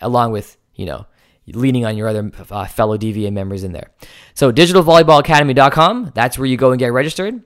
along 0.00 0.30
with 0.30 0.56
you 0.76 0.86
know 0.86 1.06
leaning 1.52 1.84
on 1.84 1.96
your 1.96 2.08
other 2.08 2.30
uh, 2.50 2.66
fellow 2.66 2.98
DVA 2.98 3.32
members 3.32 3.64
in 3.64 3.72
there. 3.72 3.90
So 4.34 4.52
digitalvolleyballacademy.com, 4.52 6.12
that's 6.14 6.38
where 6.38 6.46
you 6.46 6.56
go 6.56 6.72
and 6.72 6.78
get 6.78 6.92
registered. 6.92 7.42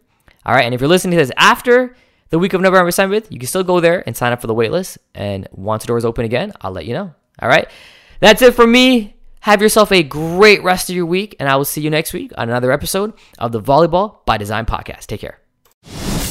All 0.46 0.54
right, 0.54 0.64
and 0.64 0.74
if 0.74 0.80
you're 0.80 0.88
listening 0.88 1.18
to 1.18 1.24
this 1.24 1.32
after 1.36 1.94
the 2.30 2.38
week 2.38 2.54
of 2.54 2.60
November 2.60 2.90
7th, 2.90 3.26
you 3.30 3.38
can 3.38 3.46
still 3.46 3.64
go 3.64 3.80
there 3.80 4.02
and 4.06 4.16
sign 4.16 4.32
up 4.32 4.40
for 4.40 4.46
the 4.46 4.54
waitlist. 4.54 4.98
And 5.14 5.48
once 5.52 5.82
the 5.82 5.88
doors 5.88 6.04
open 6.04 6.24
again, 6.24 6.52
I'll 6.60 6.72
let 6.72 6.86
you 6.86 6.94
know. 6.94 7.12
All 7.42 7.48
right, 7.48 7.68
that's 8.20 8.42
it 8.42 8.54
for 8.54 8.66
me. 8.66 9.16
Have 9.40 9.62
yourself 9.62 9.90
a 9.90 10.02
great 10.02 10.62
rest 10.62 10.90
of 10.90 10.96
your 10.96 11.06
week, 11.06 11.36
and 11.40 11.48
I 11.48 11.56
will 11.56 11.64
see 11.64 11.80
you 11.80 11.90
next 11.90 12.12
week 12.12 12.32
on 12.36 12.48
another 12.48 12.72
episode 12.72 13.14
of 13.38 13.52
the 13.52 13.60
Volleyball 13.60 14.24
by 14.26 14.36
Design 14.36 14.66
podcast. 14.66 15.06
Take 15.06 15.20
care. 15.20 15.38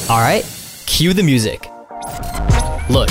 All 0.08 0.20
right, 0.20 0.44
cue 0.86 1.12
the 1.12 1.22
music. 1.22 1.68
Look, 2.88 3.10